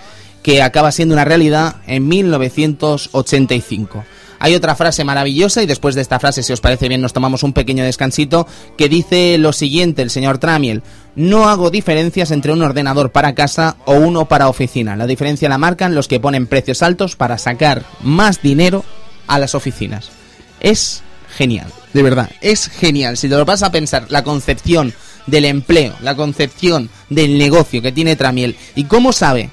[0.46, 4.06] que acaba siendo una realidad en 1985.
[4.38, 7.42] Hay otra frase maravillosa y después de esta frase, si os parece bien, nos tomamos
[7.42, 8.46] un pequeño descansito
[8.78, 10.84] que dice lo siguiente el señor Tramiel.
[11.16, 14.96] No hago diferencias entre un ordenador para casa o uno para oficina.
[14.96, 18.86] La diferencia la marcan los que ponen precios altos para sacar más dinero
[19.26, 20.12] a las oficinas.
[20.60, 21.02] Es
[21.36, 23.18] genial, de verdad, es genial.
[23.18, 24.94] Si te lo vas a pensar, la concepción
[25.26, 29.50] del empleo, la concepción del negocio que tiene Tramiel y cómo sabe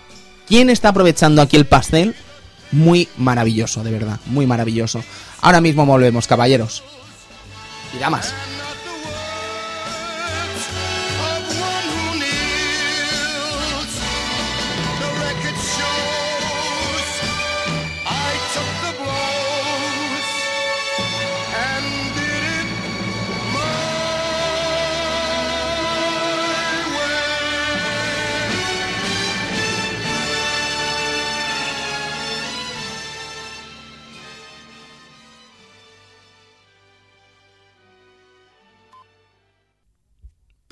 [0.52, 2.14] quién está aprovechando aquí el pastel,
[2.72, 5.02] muy maravilloso, de verdad, muy maravilloso.
[5.40, 6.82] Ahora mismo volvemos, caballeros.
[7.96, 8.34] Y damas.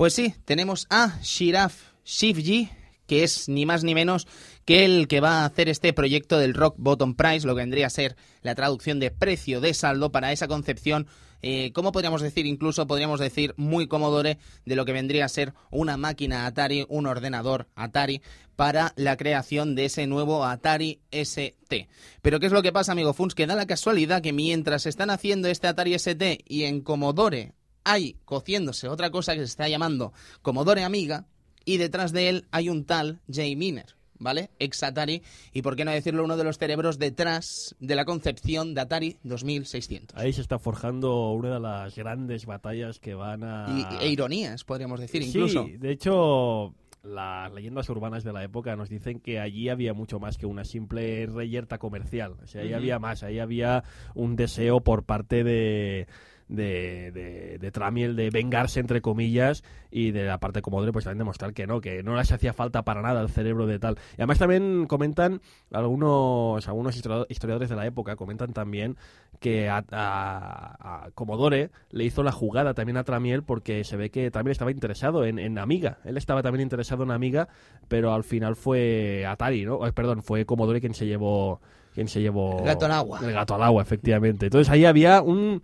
[0.00, 1.74] Pues sí, tenemos a Shiraf
[2.06, 2.70] Shivji,
[3.06, 4.26] que es ni más ni menos
[4.64, 7.86] que el que va a hacer este proyecto del Rock Bottom Price, lo que vendría
[7.86, 11.06] a ser la traducción de precio de saldo para esa concepción,
[11.42, 12.46] eh, ¿cómo podríamos decir?
[12.46, 17.06] Incluso podríamos decir muy comodore de lo que vendría a ser una máquina Atari, un
[17.06, 18.22] ordenador Atari,
[18.56, 21.88] para la creación de ese nuevo Atari ST.
[22.22, 23.34] Pero ¿qué es lo que pasa, amigo Funs?
[23.34, 27.52] Que da la casualidad que mientras están haciendo este Atari ST y en Commodore
[27.84, 30.12] hay cociéndose otra cosa que se está llamando
[30.42, 31.26] Commodore Amiga
[31.64, 34.50] y detrás de él hay un tal Jay Miner, ¿vale?
[34.58, 35.22] Ex Atari
[35.52, 39.18] y por qué no decirlo uno de los cerebros detrás de la concepción de Atari
[39.24, 40.16] 2600.
[40.16, 43.66] Ahí se está forjando una de las grandes batallas que van a...
[44.00, 45.64] Y, e ironías, podríamos decir, incluso.
[45.64, 50.18] Sí, de hecho, las leyendas urbanas de la época nos dicen que allí había mucho
[50.20, 52.36] más que una simple reyerta comercial.
[52.42, 56.06] O sea, ahí había más, ahí había un deseo por parte de
[56.50, 61.04] de, de, de Tramiel de vengarse, entre comillas, y de la parte de Commodore, pues
[61.04, 63.96] también demostrar que no, que no les hacía falta para nada el cerebro de tal.
[64.12, 65.40] Y además también comentan
[65.72, 68.96] algunos, algunos historia- historiadores de la época, comentan también
[69.40, 74.10] que a, a- a Commodore le hizo la jugada también a Tramiel porque se ve
[74.10, 75.98] que Tramiel estaba interesado en, en Amiga.
[76.04, 77.48] Él estaba también interesado en Amiga,
[77.88, 79.86] pero al final fue Atari, ¿no?
[79.86, 81.60] Eh, perdón, fue Commodore quien se llevó
[81.94, 83.18] quien se llevó El gato al agua.
[83.22, 84.46] el gato al agua, efectivamente.
[84.46, 85.60] Entonces ahí había un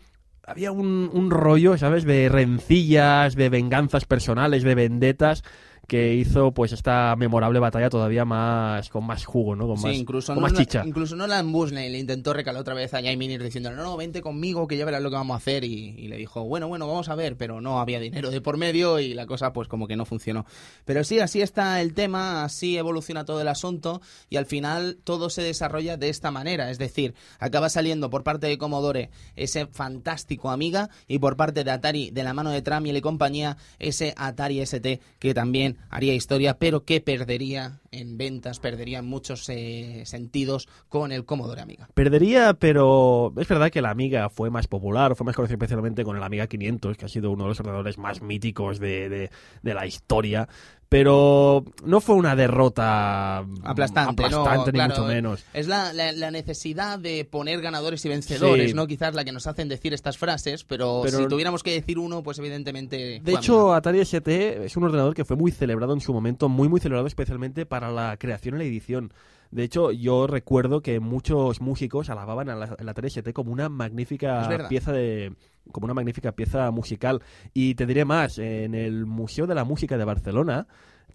[0.47, 2.05] había un, un rollo, ¿sabes?
[2.05, 5.43] De rencillas, de venganzas personales, de vendetas
[5.87, 9.69] que hizo pues esta memorable batalla todavía más con más jugo, ¿no?
[9.69, 12.75] Con Sí, más, incluso, con no, más la- incluso Nolan Bushnell le intentó recalar otra
[12.75, 15.35] vez a Jay Minir diciendo no, no, vente conmigo que ya verás lo que vamos
[15.35, 18.31] a hacer y, y le dijo, bueno, bueno, vamos a ver, pero no había dinero
[18.33, 20.45] de por medio y la cosa pues como que no funcionó.
[20.85, 25.31] Pero sí, así está el tema, así evoluciona todo el asunto y al final todo
[25.31, 30.51] se desarrolla de esta manera, es decir, acaba saliendo por parte de Commodore ese fantástico
[30.51, 34.61] Amiga y por parte de Atari, de la mano de Tramiel y compañía, ese Atari
[34.61, 40.69] ST que también haría historia, pero que perdería en ventas, perdería en muchos eh, sentidos
[40.89, 41.89] con el Commodore Amiga.
[41.95, 46.17] Perdería, pero es verdad que la Amiga fue más popular, fue más conocida especialmente con
[46.17, 49.31] el Amiga 500, que ha sido uno de los ordenadores más míticos de, de-
[49.63, 50.49] de la historia.
[50.89, 54.43] Pero no fue una derrota Aplastante, ¿no?
[54.43, 55.45] aplastante, ni mucho menos.
[55.53, 58.77] Es la, la- la necesidad de poner ganadores y vencedores, Sí.
[58.77, 58.87] ¿no?
[58.87, 62.23] Quizás la que nos hacen decir estas frases, pero, Pero- si tuviéramos que decir uno,
[62.23, 63.21] pues evidentemente...
[63.23, 63.75] De hecho.
[63.75, 67.09] Atari ST es un ordenador que fue muy celebrado en su momento, muy muy celebrado
[67.09, 69.13] especialmente para la creación y la edición.
[69.51, 74.93] De hecho, yo recuerdo que muchos músicos alababan a la, ST como una magnífica pieza
[74.93, 75.35] de
[75.73, 77.23] como una magnífica pieza musical
[77.55, 80.67] y te diré más, en el Museo de la Música de Barcelona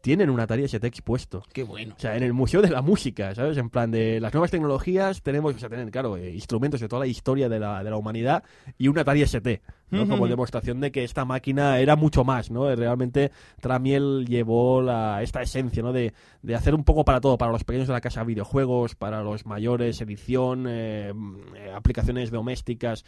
[0.02, 1.44] tienen un Atari ST expuesto.
[1.54, 1.96] Qué bueno.
[1.98, 3.58] O sea, en el Museo de la Música, ¿sabes?
[3.58, 7.02] En plan de las nuevas tecnologías tenemos, o sea, tener, claro, eh, instrumentos de toda
[7.02, 8.44] la historia de la, de la humanidad
[8.78, 10.08] y un Atari ST, ¿no?
[10.08, 12.74] Como demostración de que esta máquina era mucho más, ¿no?
[12.76, 15.94] Realmente Tramiel llevó la, esta esencia, ¿no?
[15.94, 19.22] De, de hacer un poco para todo, para los pequeños de la casa videojuegos, para
[19.22, 21.14] los mayores edición, eh,
[21.56, 23.06] eh, aplicaciones domésticas.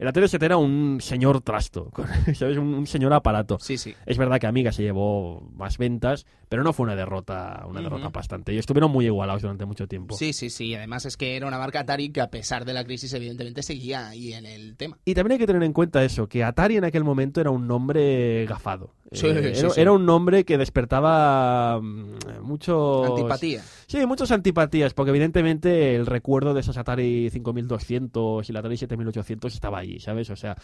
[0.00, 1.90] El Atari ST era un señor trasto,
[2.34, 2.56] ¿sabes?
[2.56, 3.58] Un, un señor aparato.
[3.60, 3.94] Sí, sí.
[4.06, 8.06] Es verdad que Amiga se llevó más ventas, pero no fue una derrota, una derrota
[8.06, 8.54] aplastante.
[8.54, 10.16] Y estuvieron muy igualados durante mucho tiempo.
[10.16, 10.74] Sí, sí, sí.
[10.74, 14.08] Además es que era una marca Atari que a pesar de la crisis evidentemente seguía
[14.08, 14.96] ahí en el tema.
[15.04, 17.66] Y también hay que tener en cuenta eso, que Atari en aquel momento era un
[17.68, 18.94] nombre gafado.
[19.12, 19.80] Sí, Eh, sí, era, sí.
[19.82, 23.04] era un nombre que despertaba mm, mucho...
[23.04, 23.62] Antipatía.
[23.86, 29.52] Sí, muchas antipatías, porque evidentemente el recuerdo de esos Atari 5200 y el Atari 7800
[29.52, 30.30] estaba ¿sabes?
[30.30, 30.56] O sea,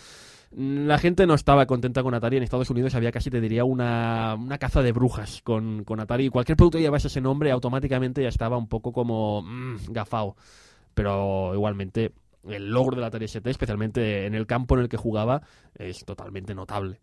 [0.53, 2.37] la gente no estaba contenta con Atari.
[2.37, 6.29] En Estados Unidos había casi, te diría, una, una caza de brujas con, con Atari.
[6.29, 10.37] Cualquier producto que llevase ese nombre automáticamente ya estaba un poco como mm, gafao.
[10.95, 12.12] Pero igualmente
[12.49, 15.43] el logro del Atari ST, especialmente en el campo en el que jugaba,
[15.74, 17.01] es totalmente notable.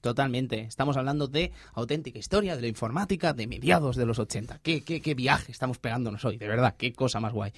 [0.00, 0.60] Totalmente.
[0.60, 4.58] Estamos hablando de auténtica historia de la informática de mediados de los 80.
[4.62, 6.36] ¿Qué, qué, qué viaje estamos pegándonos hoy?
[6.36, 7.52] De verdad, qué cosa más guay.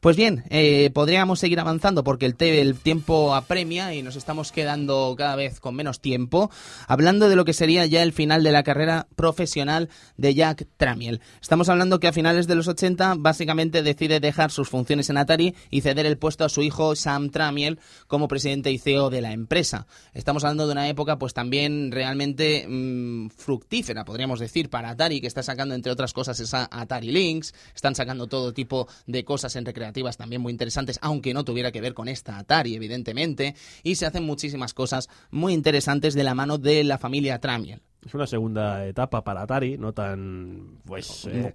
[0.00, 5.14] Pues bien, eh, podríamos seguir avanzando porque el, el tiempo apremia y nos estamos quedando
[5.18, 6.50] cada vez con menos tiempo.
[6.86, 11.20] Hablando de lo que sería ya el final de la carrera profesional de Jack Tramiel.
[11.42, 15.54] Estamos hablando que a finales de los 80 básicamente decide dejar sus funciones en Atari
[15.70, 19.32] y ceder el puesto a su hijo Sam Tramiel como presidente y CEO de la
[19.32, 19.86] empresa.
[20.14, 25.28] Estamos hablando de una época pues también realmente mm, fructífera, podríamos decir, para Atari, que
[25.28, 29.64] está sacando entre otras cosas esa Atari Lynx, están sacando todo tipo de cosas en
[29.64, 34.06] recreativas también muy interesantes, aunque no tuviera que ver con esta Atari, evidentemente, y se
[34.06, 37.80] hacen muchísimas cosas muy interesantes de la mano de la familia Tramiel.
[38.08, 41.26] Es una segunda etapa para Atari, no tan, pues...
[41.30, 41.52] eh,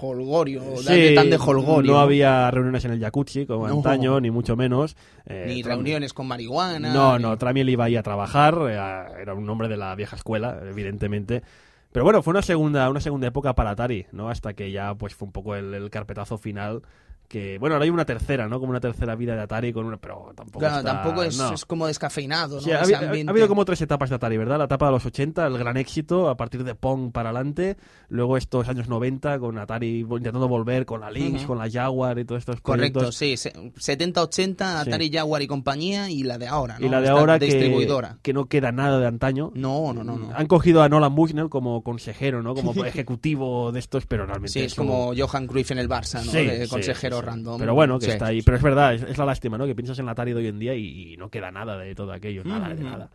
[0.00, 1.90] Holgorio, Sí, tan de Holgorio.
[1.94, 3.74] No había reuniones en el jacuzzi como No.
[3.74, 4.96] antaño, ni mucho menos.
[5.26, 6.94] Eh, ni reuniones con marihuana.
[6.94, 10.14] No, ni- no, Tramiel iba ahí a trabajar, eh, era un hombre de la vieja
[10.14, 11.42] escuela, evidentemente.
[11.90, 14.28] Pero bueno, fue una segunda, una segunda época para Atari, ¿no?
[14.30, 16.82] Hasta que ya pues fue un poco el, el carpetazo final.
[17.28, 18.60] Que, bueno, ahora hay una tercera, ¿no?
[18.60, 19.96] Como una tercera vida de Atari con una.
[19.96, 20.58] Pero tampoco.
[20.60, 21.52] Claro, está- tampoco es, no.
[21.52, 22.60] es como descafeinado, ¿no?
[22.62, 24.58] Sí, ha, Ese habido como tres etapas de Atari, ¿verdad?
[24.58, 27.76] La etapa de los 80, el gran éxito, a partir de Pong para adelante.
[28.08, 32.24] Luego estos años 90 con Atari intentando volver con la Lynx, con la Jaguar y
[32.24, 33.16] todos estos Correcto, proyectos.
[33.16, 33.36] sí.
[33.36, 33.52] se-
[33.96, 36.86] 70-80, Atari Jaguar y compañía, y la de ahora, ¿no?
[36.86, 38.18] Y la de Esta ahora que, distribuidora.
[38.22, 39.50] que no queda nada de antaño.
[39.54, 40.30] No, no, no, no.
[40.34, 42.54] Han cogido a Nolan Bushnell como consejero, ¿no?
[42.54, 46.30] Como ejecutivo de estos, pero realmente Sí, es como Johan Cruyff en el Barça, ¿no?
[46.30, 47.58] Sí, de sí, consejero random.
[47.58, 48.10] Pero bueno, que Sí.
[48.12, 48.42] está ahí.
[48.42, 49.66] Pero es verdad, es, es la lástima, ¿no?
[49.66, 51.94] Que piensas en la Atari de hoy en día y, y no queda nada de
[51.94, 52.84] todo aquello, nada de Ujú.
[52.84, 53.10] nada.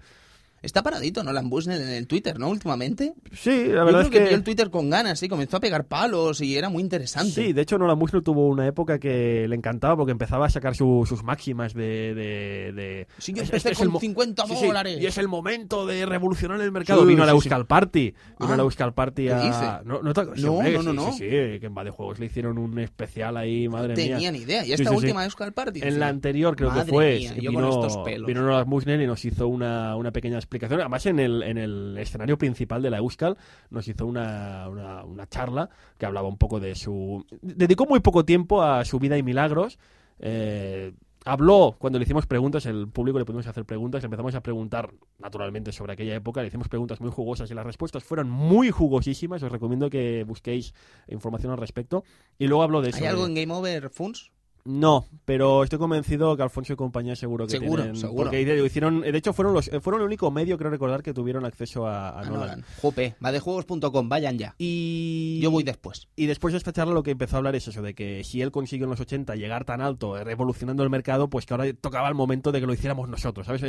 [0.62, 2.50] Está paradito Nolan Bushnell en el Twitter, ¿no?
[2.50, 3.14] Últimamente.
[3.32, 4.24] Sí, la Yo verdad creo es que, que...
[4.26, 7.32] vio el Twitter con ganas, sí, comenzó a pegar palos y era muy interesante.
[7.32, 10.76] Sí, de hecho Nolan Bushnell tuvo una época que le encantaba porque empezaba a sacar
[10.76, 12.14] su- sus máximas de...
[12.14, 14.98] de, de- Sí, yo es- empecé es con el mo- 50 Sí, sí, dólares.
[15.02, 17.02] y es el momento de revolucionar el mercado.
[17.02, 18.14] Sí, vino a la sí, Euskal Party.
[18.40, 19.40] Vino Ah, a la Euskal Party ¿qué a...
[19.42, 19.66] dice?
[19.86, 21.12] No, no, te- sí, No, no, no, sí, no.
[21.14, 24.14] Sí, sí, que en Juegos le hicieron un especial ahí, madre mía.
[24.16, 24.62] Tenía ni idea.
[24.64, 24.96] Y Sí, esta sí, sí.
[25.06, 25.82] última Euskal Party.
[25.84, 28.28] En la anterior creo Madre que fue, mía, yo vino, con estos pelos.
[28.28, 30.82] vino Nolan Bushnell y nos hizo una, una pequeña explicación.
[30.82, 33.38] Además, en el, en el escenario principal de la Euskal
[33.70, 37.26] nos hizo una, una, una charla que hablaba un poco de su...
[37.42, 39.80] Dedicó muy poco tiempo a su vida y milagros.
[40.20, 40.92] Eh,
[41.24, 44.92] habló, cuando le hicimos preguntas, el público le pudimos hacer preguntas, le empezamos a preguntar
[45.20, 49.42] naturalmente sobre aquella época, le hicimos preguntas muy jugosas y las respuestas fueron muy jugosísimas.
[49.44, 50.74] Os recomiendo que busquéis
[51.08, 52.04] información al respecto.
[52.38, 53.00] Y luego habló de eso.
[53.00, 54.32] ¿Hay algo en Game Over Funs?
[54.66, 58.00] No, pero estoy convencido que Alfonso y compañía seguro que Seguro, tienen.
[58.00, 58.24] seguro.
[58.26, 61.46] Porque hicieron, de hecho, fueron los, eh, fueron el único medio, creo recordar, que tuvieron
[61.46, 62.40] acceso a, a A Nolan.
[62.40, 62.66] Nolan.
[62.82, 64.56] Jope, va de juegos.com, vayan ya.
[64.58, 66.08] Y Yo voy después.
[66.16, 68.42] y después de esta charla lo que empezó a hablar es eso, de que si
[68.42, 71.66] él consiguió en los 80 llegar tan alto, eh, revolucionando el mercado, pues que ahora
[71.74, 73.62] tocaba el momento de que lo hiciéramos nosotros, ¿sabes?
[73.62, 73.68] Yo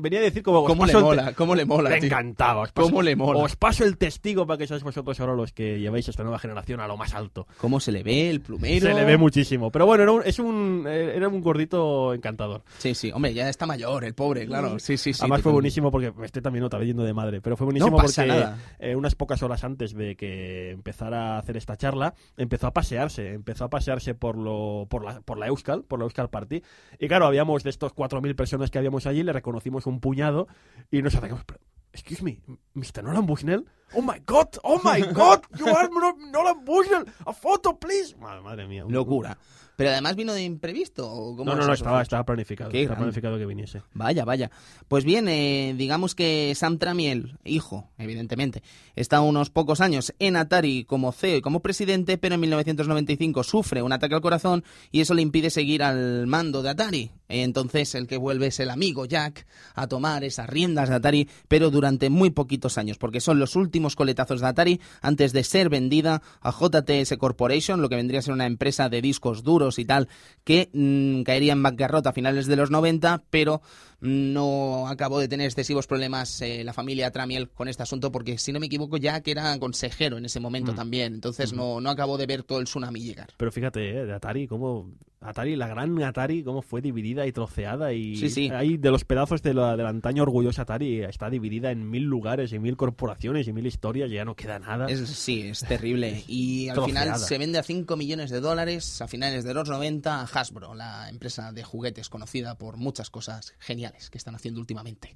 [0.00, 0.64] venía a decir como...
[0.64, 1.32] ¿Cómo le mola?
[1.34, 1.96] ¿Cómo le mola?
[1.96, 2.62] Encantaba.
[2.62, 3.40] Os paso, ¿Cómo le mola?
[3.40, 6.80] Os paso el testigo para que seáis vosotros ahora los que llevéis esta nueva generación
[6.80, 7.46] a lo más alto.
[7.58, 8.86] ¿Cómo se le ve el plumero?
[8.88, 9.70] Se le ve muchísimo.
[9.70, 12.62] Pero bueno, era un, es un, eh, era un gordito encantador.
[12.78, 14.78] Sí, sí, hombre, ya está mayor, el pobre, claro.
[14.78, 15.20] Sí, sí, sí.
[15.22, 17.96] Además fue buenísimo porque me estoy también otra vez yendo de madre, pero fue buenísimo
[17.96, 18.58] No porque nada.
[18.78, 23.32] eh, unas pocas horas antes de que empezara a hacer esta charla, empezó a pasearse,
[23.32, 26.62] empezó a pasearse por lo por la, por la Euskal, por la Euskal Party.
[26.98, 30.48] Y claro, habíamos de estos 4.000 personas que habíamos allí, le reconocimos un puñado
[30.90, 31.44] y nos acercamos.
[31.92, 32.40] Excuse me,
[32.74, 33.04] Mr.
[33.04, 33.64] Nolan Bushnell?
[33.94, 35.88] Oh my god, oh my god, you are
[36.32, 38.16] Nolan Bushnell, a photo please.
[38.16, 38.84] Madre, madre mía.
[38.88, 39.38] Locura.
[39.76, 41.10] Pero además vino de imprevisto.
[41.10, 42.70] ¿o cómo No, no, no, estaba, estaba planificado.
[42.70, 43.82] Estaba planificado que viniese.
[43.92, 44.50] Vaya, vaya.
[44.88, 48.62] Pues bien, eh, digamos que Sam Tramiel, hijo, evidentemente,
[48.94, 53.82] está unos pocos años en Atari como CEO y como presidente, pero en 1995 sufre
[53.82, 57.10] un ataque al corazón y eso le impide seguir al mando de Atari.
[57.28, 61.70] Entonces el que vuelve es el amigo Jack a tomar esas riendas de Atari, pero
[61.70, 66.22] durante muy poquitos años, porque son los últimos coletazos de Atari antes de ser vendida
[66.40, 70.08] a JTS Corporation, lo que vendría a ser una empresa de discos duros y tal,
[70.44, 73.62] que mm, caería en bancarrota a finales de los 90, pero
[74.04, 78.52] no acabó de tener excesivos problemas eh, la familia Tramiel con este asunto, porque si
[78.52, 80.76] no me equivoco, Jack era consejero en ese momento Mm.
[80.76, 83.28] también, entonces no, no acabó de ver todo el tsunami llegar.
[83.36, 84.90] Pero fíjate, eh, de Atari, cómo.
[85.20, 87.94] Atari, la gran Atari, cómo fue dividida y troceada.
[87.94, 88.50] Y Sí, sí.
[88.50, 92.52] Hay de los pedazos de la, del antaño orgullosa Atari, está dividida en mil lugares
[92.52, 94.84] y mil corporaciones y mil historias, y ya no queda nada.
[94.86, 96.22] Es, sí, es terrible.
[96.28, 97.04] Y al troceada.
[97.14, 100.74] final se vende a 5 millones de dólares a finales de los 90 a Hasbro,
[100.74, 105.14] la empresa de juguetes conocida por muchas cosas geniales que están haciendo últimamente.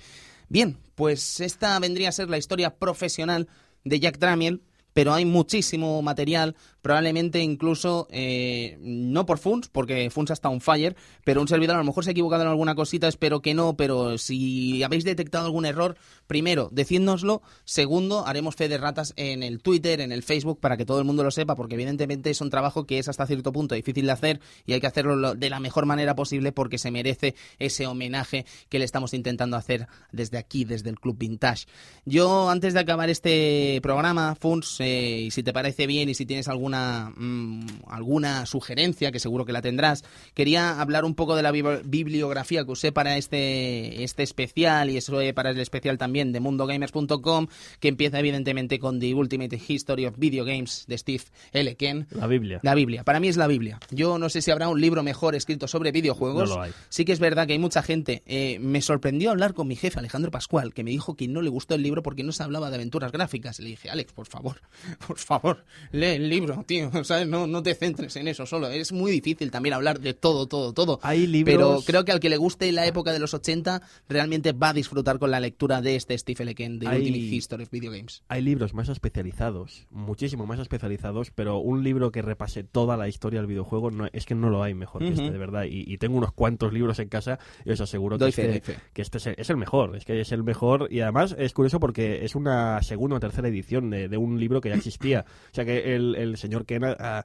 [0.49, 3.49] Bien, pues esta vendría a ser la historia profesional
[3.85, 4.63] de Jack Tramiel,
[4.99, 10.97] pero hay muchísimo material, probablemente incluso eh, no por Funs, porque Funs está on fire,
[11.23, 13.77] pero un servidor a lo mejor se ha equivocado en alguna cosita, espero que no,
[13.77, 15.97] pero si habéis detectado algún error,
[16.27, 20.85] primero, decídnoslo, segundo, haremos fe de ratas en el Twitter, en el Facebook, para que
[20.85, 23.77] todo el mundo lo sepa, porque evidentemente es un trabajo que es hasta cierto punto
[23.77, 26.91] difícil de hacer y hay que hacerlo lo- de la mejor manera posible porque se
[26.91, 31.67] merece ese homenaje que le estamos intentando hacer desde aquí, desde el Club Vintage.
[32.05, 34.88] Yo, antes de acabar este programa, Funs, eh,
[35.27, 39.53] y si te parece bien y si tienes alguna, mm, alguna sugerencia, que seguro que
[39.53, 44.23] la tendrás, quería hablar un poco de la bibli- bibliografía que usé para este, este
[44.23, 47.47] especial y eso para el especial también de mundogamers.com,
[47.81, 51.77] que empieza evidentemente con The Ultimate History of Video Games de Steve L.
[51.77, 52.07] Ken.
[52.11, 52.61] La Biblia.
[52.63, 53.79] La Biblia, para mí es la Biblia.
[53.91, 56.49] Yo no sé si habrá un libro mejor escrito sobre videojuegos.
[56.49, 56.73] No lo hay.
[56.89, 58.23] Sí que es verdad que hay mucha gente.
[58.27, 61.49] eh, me sorprendió hablar con mi jefe, Alejandro Pascual, que me dijo que no le
[61.51, 63.59] gustó el libro porque no se hablaba de aventuras gráficas.
[63.61, 64.61] Le dije, Alex, por favor,
[65.07, 66.91] por favor, lee el libro, tío.
[67.05, 67.27] ¿sabes?
[67.27, 68.69] No, no te centres en eso solo.
[68.69, 70.99] Es muy difícil también hablar de todo, todo, todo.
[71.03, 74.53] Hay libros- Pero creo que al que le guste la época de los 80, realmente
[74.53, 76.55] va a disfrutar con la lectura de este Steve.
[76.55, 78.23] Ken, de Hay- Ultimate History of Video Games.
[78.29, 83.41] Hay libros más especializados, muchísimo más especializados, pero un libro que repase toda la historia
[83.41, 85.65] del videojuego no, es que no lo hay mejor que este, de verdad.
[85.65, 88.77] Y, y tengo unos cuantos libros en casa y os aseguro que Doy fe, este,
[88.93, 90.89] que este es el, es el mejor, es que es el mejor.
[90.91, 94.58] Y además es curioso porque es una segunda o tercera edición de, de un libro
[94.61, 95.25] que ya existía.
[95.51, 97.25] o sea que el, el señor Ken ha,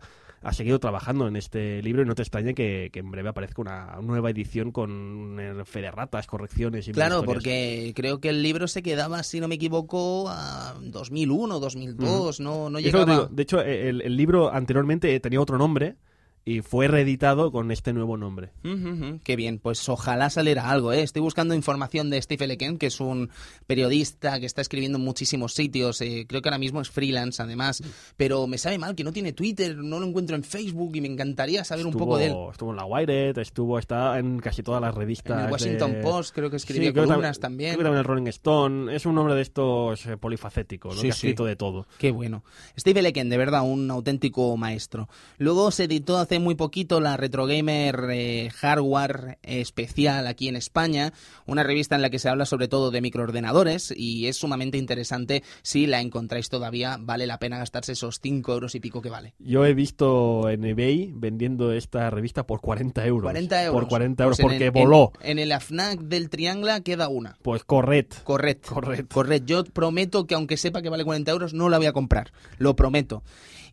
[0.52, 3.98] seguido trabajando en este libro y no te extrañe que, que en breve aparezca una
[4.02, 8.84] nueva edición con fe de ratas, correcciones y Claro, porque creo que el libro se
[8.84, 13.14] quedaba, si no me equivoco, a 2001, 2002, no, no Es lo que te llegaba...
[13.14, 13.30] digo.
[13.32, 15.96] De hecho, el, el libro anteriormente tenía otro nombre
[16.46, 18.52] y fue reeditado con este nuevo nombre.
[19.24, 21.02] Qué bien, pues ojalá saliera algo, ¿eh?
[21.02, 23.30] Estoy buscando información de Steve Leken, que es un
[23.68, 27.82] periodista que está escribiendo en muchísimos sitios, eh, creo que ahora mismo es freelance además,
[28.18, 31.08] pero me sabe mal que no tiene Twitter, no lo encuentro en Facebook y me
[31.08, 32.36] encantaría saber un poco de él.
[32.52, 35.40] Estuvo en la Wired, estuvo, está en casi todas las revistas.
[35.40, 37.72] En el Washington de- Post creo que creo que columnas tam- también.
[37.76, 38.96] Creo que también el Rolling Stone.
[38.96, 41.02] Es un hombre de estos eh, polifacéticos, ¿no?
[41.02, 41.28] Sí, que ha sí.
[41.28, 41.88] escrito de todo.
[41.98, 42.44] Qué bueno.
[42.78, 45.08] Steve Leken, de verdad, un auténtico maestro.
[45.38, 51.14] Luego se editó hace muy poquito la Retro Gamer eh, Hardware especial aquí en España,
[51.46, 55.44] una revista en la que se habla sobre todo de microordenadores y es sumamente interesante.
[55.62, 59.34] Si la encontráis todavía, vale la pena gastarse esos 5 euros y pico que vale.
[59.40, 63.24] Yo he visto en eBay vendiendo esta revista por 40 euros.
[63.24, 63.82] 40 euros.
[63.82, 65.12] Por 40 euros, Pues porque el- voló.
[65.22, 67.38] En, en el AFNAC del Triangla queda una.
[67.42, 68.18] Pues correcto.
[68.24, 68.74] Correcto.
[68.74, 69.14] Correcto.
[69.14, 69.46] Correcto.
[69.46, 72.32] Yo prometo que aunque sepa que vale 40 euros, no la voy a comprar.
[72.58, 73.24] Lo prometo.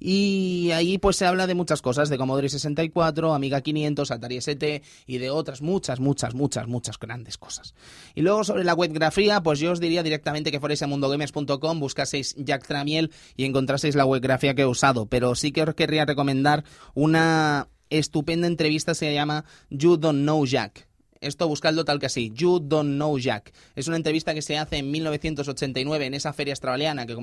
[0.01, 4.83] Y ahí pues se habla de muchas cosas, de Commodore 64, Amiga 500, Atari ST
[5.07, 7.75] y de otras muchas, muchas, muchas, muchas grandes cosas.
[8.15, 12.35] Y luego sobre la webgrafía, pues yo os diría directamente que fuerais a mundogamers.com, buscaseis
[12.39, 15.07] Jack Tramiel y encontraseis la webgrafía que he usado.
[15.07, 20.90] Pero sí que os querría recomendar una estupenda entrevista, se llama You Don't Know Jack.
[21.21, 23.53] Esto buscadlo tal que así, You Don't Know Jack.
[23.77, 27.15] Es una entrevista que se hace en 1989 en esa feria australiana que,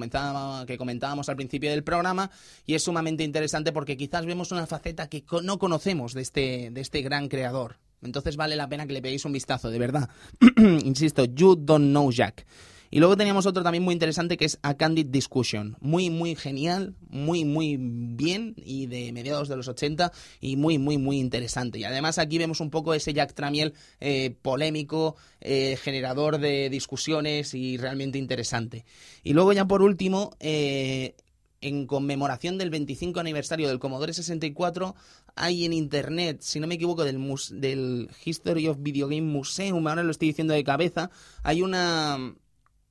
[0.68, 2.30] que comentábamos al principio del programa
[2.68, 6.82] y es sumamente interesante porque quizás vemos una faceta que no conocemos de este, de
[6.82, 7.78] este gran creador.
[8.04, 10.08] Entonces vale la pena que le peguéis un vistazo, de verdad.
[10.58, 12.46] Insisto, You Don't Know Jack.
[12.90, 15.78] Y luego teníamos otro también muy interesante que es A Candid Discussion.
[15.80, 20.98] Muy, muy genial, muy, muy bien y de mediados de los 80 y muy, muy,
[20.98, 21.80] muy interesante.
[21.80, 27.54] Y además aquí vemos un poco ese Jack Tramiel eh, polémico, eh, generador de discusiones
[27.54, 28.86] y realmente interesante.
[29.24, 31.16] Y luego ya por último, eh,
[31.62, 34.96] en conmemoración del 25 aniversario del Commodore 64,
[35.36, 37.20] hay en internet, si no me equivoco, del,
[37.52, 41.10] del History of Video Game Museum, ahora lo estoy diciendo de cabeza,
[41.44, 42.36] hay una,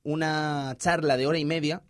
[0.07, 1.83] una charla de hora y media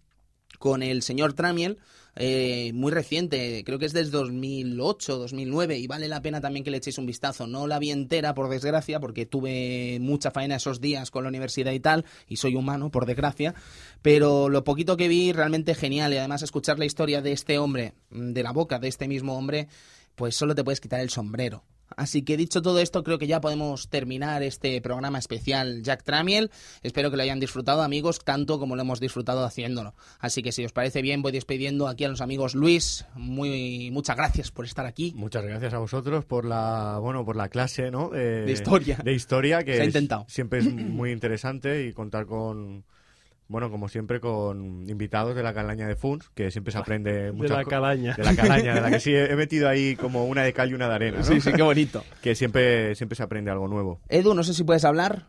[0.57, 1.77] con el señor Tramiel,
[2.15, 6.71] eh, muy reciente, creo que es desde 2008, 2009, y vale la pena también que
[6.71, 7.45] le echéis un vistazo.
[7.45, 11.71] No la vi entera, por desgracia, porque tuve mucha faena esos días con la universidad
[11.73, 13.53] y tal, y soy humano, por desgracia,
[14.01, 17.93] pero lo poquito que vi, realmente genial, y además escuchar la historia de este hombre,
[18.09, 19.67] de la boca de este mismo hombre,
[20.15, 21.63] pues solo te puedes quitar el sombrero.
[21.95, 26.51] Así que dicho todo esto, creo que ya podemos terminar este programa especial Jack Tramiel.
[26.83, 29.95] Espero que lo hayan disfrutado, amigos, tanto como lo hemos disfrutado haciéndolo.
[30.19, 33.05] Así que si os parece bien, voy despidiendo aquí a los amigos Luis.
[33.15, 35.13] Muy, muchas gracias por estar aquí.
[35.15, 38.13] Muchas gracias a vosotros por la bueno por la clase, ¿no?
[38.13, 38.97] Eh, De historia.
[39.03, 40.25] De historia que Se ha es- intentado.
[40.27, 42.83] siempre es muy interesante y contar con
[43.47, 47.31] bueno, como siempre con invitados de la calaña de Funs, que siempre se aprende De
[47.31, 48.13] muchas la calaña.
[48.15, 50.73] de la calaña, de la que sí he metido ahí como una de cal y
[50.73, 51.55] una de arena, ¿no?
[51.55, 52.03] qué bonito.
[52.21, 53.99] Que siempre siempre se aprende algo nuevo.
[54.09, 55.27] Edu, no sé si puedes hablar.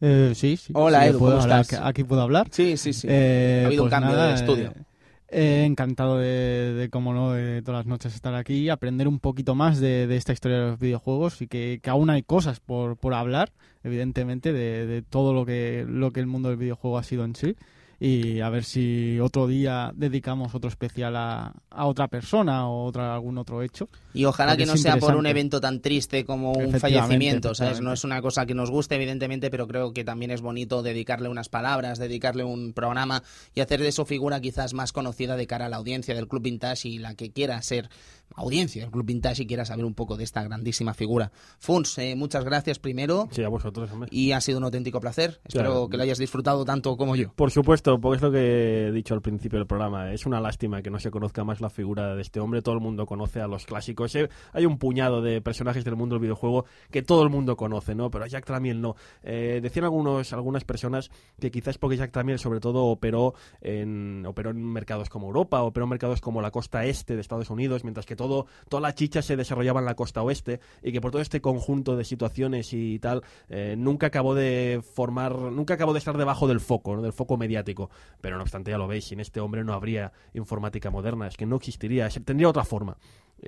[0.00, 0.72] Eh, sí, sí.
[0.74, 1.80] Hola, sí, Edu, ¿cómo hablar, estás?
[1.84, 2.48] Aquí puedo hablar.
[2.50, 3.06] Sí, sí, sí.
[3.10, 4.70] Eh, Ha habido un pues cambio nada, de estudio.
[4.70, 4.82] eh,
[5.28, 9.54] eh, encantado de, de, como no, de todas las noches estar aquí, aprender un poquito
[9.54, 12.96] más de, de esta historia de los videojuegos y que, que aún hay cosas por,
[12.96, 17.02] por hablar, evidentemente, de, de todo lo que, lo que el mundo del videojuego ha
[17.02, 17.56] sido en sí.
[18.04, 23.14] Y a ver si otro día dedicamos otro especial a, a otra persona o otra,
[23.14, 23.88] algún otro hecho.
[24.12, 27.80] Y ojalá que no sea por un evento tan triste como un fallecimiento, ¿sabes?
[27.80, 31.28] No es una cosa que nos guste, evidentemente, pero creo que también es bonito dedicarle
[31.28, 33.22] unas palabras, dedicarle un programa
[33.54, 36.42] y hacer de su figura quizás más conocida de cara a la audiencia del Club
[36.42, 37.88] Vintage y la que quiera ser
[38.36, 41.30] audiencia del Club Vintage y quiera saber un poco de esta grandísima figura.
[41.58, 44.08] Funs, eh, muchas gracias primero Sí, a vosotros, hombre.
[44.12, 45.40] y ha sido un auténtico placer.
[45.44, 45.88] Espero Claro.
[45.88, 47.32] que lo hayas disfrutado tanto como yo.
[47.34, 50.12] Por supuesto, porque es lo que he dicho al principio del programa.
[50.12, 52.62] Es una lástima que no se conozca más la figura de este hombre.
[52.62, 54.14] Todo el mundo conoce a los clásicos.
[54.16, 57.94] Eh, Hay un puñado de personajes del mundo del videojuego que todo el mundo conoce,
[57.94, 58.10] ¿no?
[58.10, 58.96] Pero a Jack Tramiel no.
[59.22, 61.10] Eh, decían algunos, algunas personas
[61.40, 65.84] que quizás porque Jack Tramiel sobre todo operó en, operó en mercados como Europa, operó
[65.84, 69.22] en mercados como la costa este de Estados Unidos, mientras que todo, toda la chicha
[69.22, 72.98] se desarrollaba en la costa oeste y que por todo este conjunto de situaciones y
[72.98, 77.02] tal, eh, nunca acabó de formar, nunca acabó de estar debajo del foco, ¿no?
[77.02, 77.90] del foco mediático.
[78.20, 81.46] Pero no obstante, ya lo veis, sin este hombre no habría informática moderna, es que
[81.46, 82.96] no existiría, tendría otra forma.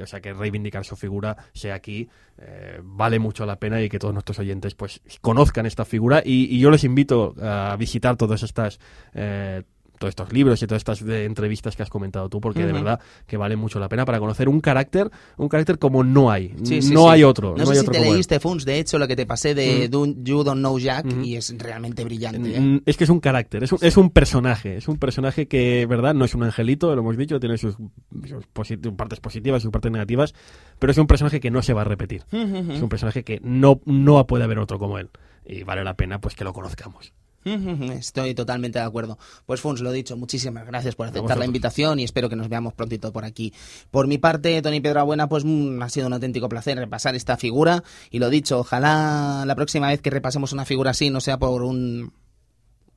[0.03, 2.09] O sea que reivindicar su figura, sea aquí,
[2.39, 6.53] eh, vale mucho la pena y que todos nuestros oyentes pues conozcan esta figura y,
[6.55, 8.81] y yo les invito a visitar todas estas
[9.12, 9.62] eh,
[9.99, 13.01] todos estos libros y todas estas de entrevistas que has comentado tú, porque de verdad
[13.27, 16.55] que vale mucho la pena para conocer un carácter, un carácter como no hay.
[16.65, 17.09] Sí, sí, no sí.
[17.11, 17.51] hay otro.
[17.53, 18.13] No, No, sé hay si otro te él.
[18.15, 19.89] leíste, Funs, de hecho, lo que te pasé de.
[19.89, 22.57] Do- You Don't Know Jack y es realmente brillante.
[22.57, 22.61] ¿eh?
[22.61, 25.87] Mm, Es que es un carácter, es un, es un personaje, es un personaje que,
[25.87, 26.15] ¿verdad?
[26.15, 29.71] No es un angelito, lo hemos dicho, tiene sus, sus posit- partes positivas y sus
[29.73, 30.35] partes negativas,
[30.79, 32.25] pero es un personaje que no se va a repetir.
[32.33, 35.11] Es un personaje que no, no puede haber otro como él.
[35.47, 37.13] Y vale la pena pues que lo conozcamos.
[37.45, 39.19] Estoy totalmente de acuerdo.
[39.47, 42.75] Pues Funs, lo dicho, muchísimas gracias por aceptar la invitación y espero que nos veamos
[42.75, 43.53] prontito por aquí.
[43.91, 47.37] Por mi parte, Tony Pedro Buena, pues mm, ha sido un auténtico placer repasar esta
[47.37, 51.39] figura y lo dicho, ojalá la próxima vez que repasemos una figura así no sea
[51.39, 52.13] por un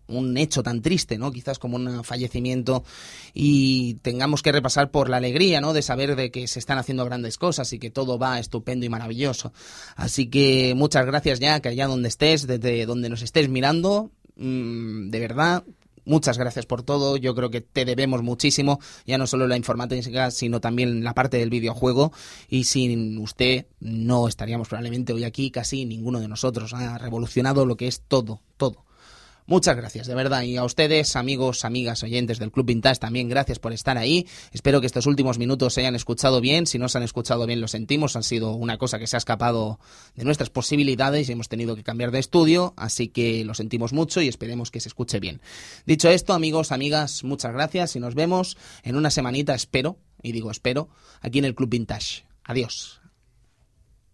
[0.07, 1.31] un hecho tan triste, ¿no?
[1.31, 2.83] Quizás como un fallecimiento
[3.33, 5.73] y tengamos que repasar por la alegría, ¿no?
[5.73, 8.89] De saber de que se están haciendo grandes cosas y que todo va estupendo y
[8.89, 9.53] maravilloso.
[9.95, 15.09] Así que muchas gracias ya, que allá donde estés, desde donde nos estés mirando, mm,
[15.09, 15.63] de verdad,
[16.05, 17.17] muchas gracias por todo.
[17.17, 21.37] Yo creo que te debemos muchísimo, ya no solo la informática, sino también la parte
[21.37, 22.11] del videojuego.
[22.49, 26.73] Y sin usted no estaríamos probablemente hoy aquí, casi ninguno de nosotros.
[26.73, 28.86] Ha revolucionado lo que es todo, todo.
[29.49, 30.41] Muchas gracias, de verdad.
[30.41, 34.27] Y a ustedes, amigos, amigas, oyentes del Club Vintage, también gracias por estar ahí.
[34.51, 36.67] Espero que estos últimos minutos se hayan escuchado bien.
[36.67, 38.17] Si no se han escuchado bien, lo sentimos.
[38.17, 39.79] Han sido una cosa que se ha escapado
[40.15, 42.73] de nuestras posibilidades y hemos tenido que cambiar de estudio.
[42.75, 45.39] Así que lo sentimos mucho y esperemos que se escuche bien.
[45.85, 50.51] Dicho esto, amigos, amigas, muchas gracias y nos vemos en una semanita, espero, y digo
[50.51, 50.89] espero,
[51.21, 52.25] aquí en el Club Vintage.
[52.43, 52.96] Adiós.